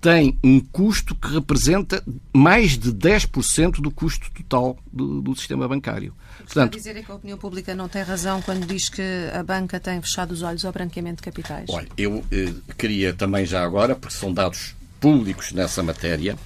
tem 0.00 0.36
um 0.42 0.58
custo 0.58 1.14
que 1.14 1.32
representa 1.32 2.02
mais 2.32 2.76
de 2.76 2.92
10% 2.92 3.80
do 3.80 3.90
custo 3.90 4.30
total 4.32 4.76
do, 4.92 5.22
do 5.22 5.36
sistema 5.36 5.68
bancário. 5.68 6.12
Portanto, 6.38 6.76
Está 6.76 6.90
a 6.90 6.94
dizer 6.94 6.96
é 6.96 7.02
que 7.04 7.12
a 7.12 7.14
opinião 7.14 7.38
pública 7.38 7.72
não 7.72 7.88
tem 7.88 8.02
razão 8.02 8.42
quando 8.42 8.66
diz 8.66 8.88
que 8.88 9.02
a 9.32 9.44
banca 9.44 9.78
tem 9.78 10.02
fechado 10.02 10.32
os 10.32 10.42
olhos 10.42 10.64
ao 10.64 10.72
branqueamento 10.72 11.16
de 11.16 11.22
capitais? 11.22 11.66
Olha, 11.68 11.86
eu 11.96 12.24
eh, 12.32 12.52
queria 12.76 13.12
também 13.12 13.46
já 13.46 13.62
agora, 13.62 13.94
porque 13.94 14.14
são 14.14 14.34
dados 14.34 14.74
públicos 15.00 15.52
nessa 15.52 15.84
matéria, 15.84 16.36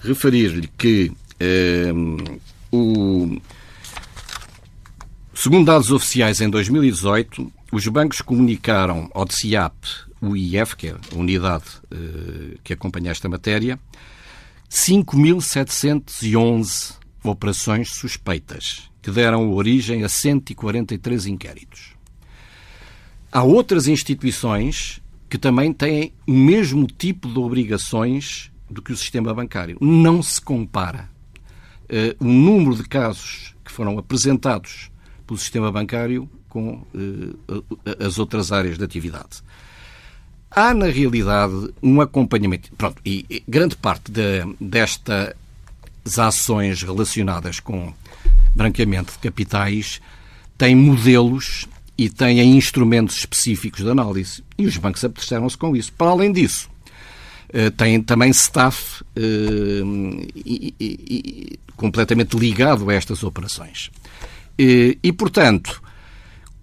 referir-lhe 0.00 0.68
que 0.76 1.12
o, 2.72 3.38
segundo 5.34 5.66
dados 5.66 5.90
oficiais 5.90 6.40
em 6.40 6.48
2018, 6.48 7.52
os 7.72 7.88
bancos 7.88 8.20
comunicaram 8.20 9.10
ao 9.14 9.24
DCIAP 9.24 9.74
o 10.20 10.36
IF, 10.36 10.76
que 10.76 10.88
é 10.88 10.90
a 10.92 10.98
unidade 11.14 11.64
uh, 11.92 12.58
que 12.64 12.72
acompanha 12.72 13.10
esta 13.10 13.28
matéria, 13.28 13.78
5.711 14.70 16.94
operações 17.22 17.90
suspeitas, 17.90 18.90
que 19.02 19.10
deram 19.10 19.52
origem 19.52 20.04
a 20.04 20.08
143 20.08 21.26
inquéritos. 21.26 21.94
Há 23.30 23.42
outras 23.42 23.86
instituições 23.88 25.02
que 25.28 25.36
também 25.36 25.70
têm 25.72 26.14
o 26.26 26.32
mesmo 26.32 26.86
tipo 26.86 27.28
de 27.28 27.38
obrigações 27.38 28.50
do 28.70 28.80
que 28.80 28.92
o 28.92 28.96
sistema 28.96 29.34
bancário. 29.34 29.76
Não 29.80 30.22
se 30.22 30.40
compara 30.40 31.10
o 32.18 32.24
número 32.24 32.76
de 32.76 32.84
casos 32.84 33.54
que 33.64 33.72
foram 33.72 33.98
apresentados 33.98 34.90
pelo 35.26 35.38
sistema 35.38 35.70
bancário 35.70 36.28
com 36.48 36.82
uh, 36.94 37.64
as 38.04 38.18
outras 38.18 38.52
áreas 38.52 38.78
de 38.78 38.84
atividade 38.84 39.42
há, 40.56 40.72
na 40.72 40.86
realidade, 40.86 41.68
um 41.82 42.00
acompanhamento. 42.00 42.70
Pronto, 42.76 43.00
e 43.04 43.42
grande 43.46 43.76
parte 43.76 44.10
de, 44.10 44.42
destas 44.58 45.34
ações 46.18 46.82
relacionadas 46.82 47.60
com 47.60 47.92
branqueamento 48.54 49.12
de 49.12 49.18
capitais 49.18 50.00
tem 50.56 50.74
modelos 50.74 51.68
e 51.98 52.08
têm 52.08 52.56
instrumentos 52.56 53.18
específicos 53.18 53.84
de 53.84 53.90
análise. 53.90 54.42
E 54.56 54.66
os 54.66 54.78
bancos 54.78 55.04
abasteceram-se 55.04 55.58
com 55.58 55.76
isso. 55.76 55.92
Para 55.92 56.08
além 56.08 56.32
disso, 56.32 56.70
eh, 57.50 57.68
têm 57.70 58.00
também 58.02 58.30
staff 58.30 59.04
eh, 59.14 59.82
e, 60.34 61.58
completamente 61.76 62.36
ligado 62.36 62.88
a 62.88 62.94
estas 62.94 63.22
operações. 63.22 63.90
E, 64.58 64.98
e, 65.02 65.12
portanto, 65.12 65.82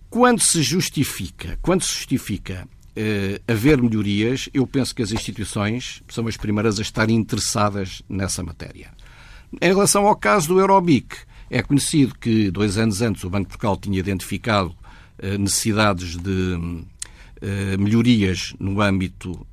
quando 0.09 0.41
se 0.41 0.61
justifica, 0.61 1.57
quando 1.61 1.83
se 1.83 1.93
justifica 1.93 2.67
uh, 2.67 3.51
haver 3.51 3.81
melhorias, 3.81 4.49
eu 4.53 4.65
penso 4.65 4.93
que 4.93 5.01
as 5.01 5.11
instituições 5.11 6.01
são 6.09 6.27
as 6.27 6.37
primeiras 6.37 6.79
a 6.79 6.81
estar 6.81 7.09
interessadas 7.09 8.01
nessa 8.09 8.43
matéria. 8.43 8.91
Em 9.61 9.67
relação 9.67 10.07
ao 10.07 10.15
caso 10.15 10.47
do 10.47 10.59
Eurobic, 10.59 11.15
é 11.49 11.61
conhecido 11.61 12.15
que 12.19 12.49
dois 12.49 12.77
anos 12.77 13.01
antes 13.01 13.23
o 13.23 13.29
Banco 13.29 13.45
de 13.45 13.49
Portugal 13.49 13.77
tinha 13.77 13.99
identificado 13.99 14.69
uh, 14.69 15.37
necessidades 15.37 16.17
de 16.17 16.55
uh, 16.55 17.79
melhorias 17.79 18.55
no 18.59 18.81
âmbito 18.81 19.45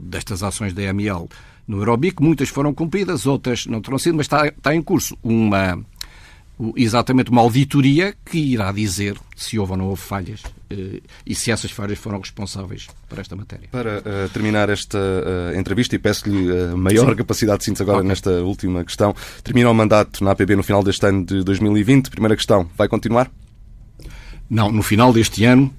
destas 0.00 0.42
ações 0.42 0.72
da 0.72 0.82
EML 0.82 1.28
no 1.66 1.78
Eurobic. 1.78 2.22
Muitas 2.22 2.48
foram 2.48 2.72
cumpridas, 2.72 3.26
outras 3.26 3.66
não 3.66 3.80
terão 3.80 3.98
sido, 3.98 4.16
mas 4.16 4.26
está, 4.26 4.48
está 4.48 4.74
em 4.74 4.82
curso 4.82 5.16
uma 5.22 5.78
exatamente 6.76 7.30
uma 7.30 7.40
auditoria 7.40 8.14
que 8.24 8.38
irá 8.38 8.70
dizer 8.70 9.16
se 9.34 9.58
houve 9.58 9.72
ou 9.72 9.78
não 9.78 9.86
houve 9.86 10.02
falhas 10.02 10.42
eh, 10.68 11.00
e 11.24 11.34
se 11.34 11.50
essas 11.50 11.70
falhas 11.70 11.98
foram 11.98 12.18
responsáveis 12.18 12.86
por 13.08 13.18
esta 13.18 13.34
matéria. 13.34 13.68
Para 13.70 14.00
uh, 14.00 14.28
terminar 14.30 14.68
esta 14.68 14.98
uh, 14.98 15.58
entrevista, 15.58 15.94
e 15.94 15.98
peço-lhe 15.98 16.50
uh, 16.50 16.76
maior 16.76 17.10
Sim. 17.10 17.16
capacidade 17.16 17.60
de 17.60 17.64
síntese 17.64 17.82
agora 17.82 17.98
okay. 17.98 18.08
nesta 18.08 18.30
última 18.42 18.84
questão, 18.84 19.14
termina 19.42 19.70
o 19.70 19.74
mandato 19.74 20.22
na 20.22 20.32
APB 20.32 20.56
no 20.56 20.62
final 20.62 20.82
deste 20.82 21.06
ano 21.06 21.24
de 21.24 21.42
2020. 21.42 22.10
Primeira 22.10 22.36
questão, 22.36 22.68
vai 22.76 22.88
continuar? 22.88 23.30
Não, 24.48 24.70
no 24.70 24.82
final 24.82 25.12
deste 25.12 25.44
ano, 25.44 25.72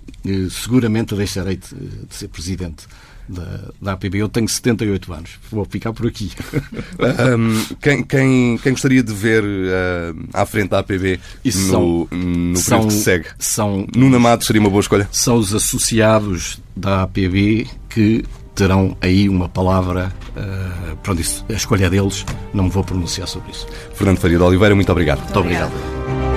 seguramente 0.49 1.13
deixarei 1.13 1.57
de, 1.57 1.75
de 2.07 2.15
ser 2.15 2.29
presidente 2.29 2.87
da, 3.31 3.71
da 3.81 3.93
APB. 3.93 4.19
Eu 4.19 4.29
tenho 4.29 4.47
78 4.47 5.13
anos, 5.13 5.31
vou 5.49 5.65
ficar 5.65 5.93
por 5.93 6.07
aqui. 6.07 6.31
um, 7.37 7.75
quem, 7.81 8.03
quem, 8.03 8.57
quem, 8.57 8.71
gostaria 8.71 9.03
de 9.03 9.13
ver 9.13 9.43
uh, 9.43 10.27
à 10.33 10.45
frente 10.45 10.69
da 10.69 10.79
APB 10.79 11.19
no, 11.43 11.51
são, 11.51 12.07
no 12.11 12.57
são, 12.57 12.77
período 12.79 12.87
que 12.87 13.03
segue? 13.03 13.27
São, 13.39 13.87
Nuno 13.95 14.17
Amado 14.17 14.43
seria 14.43 14.61
uma 14.61 14.69
boa 14.69 14.81
escolha? 14.81 15.07
São 15.11 15.37
os 15.37 15.53
associados 15.53 16.59
da 16.75 17.03
APB 17.03 17.67
que 17.89 18.23
terão 18.55 18.95
aí 19.01 19.27
uma 19.27 19.49
palavra. 19.49 20.11
Uh, 20.35 20.95
pronto, 20.97 21.21
isso, 21.21 21.45
a 21.49 21.53
escolha 21.53 21.89
deles, 21.89 22.25
não 22.53 22.65
me 22.65 22.69
vou 22.69 22.83
pronunciar 22.83 23.27
sobre 23.27 23.51
isso. 23.51 23.67
Fernando 23.93 24.19
Faria 24.19 24.37
de 24.37 24.43
Oliveira, 24.43 24.75
muito 24.75 24.91
obrigado. 24.91 25.21
Muito 25.21 25.39
obrigado. 25.39 26.30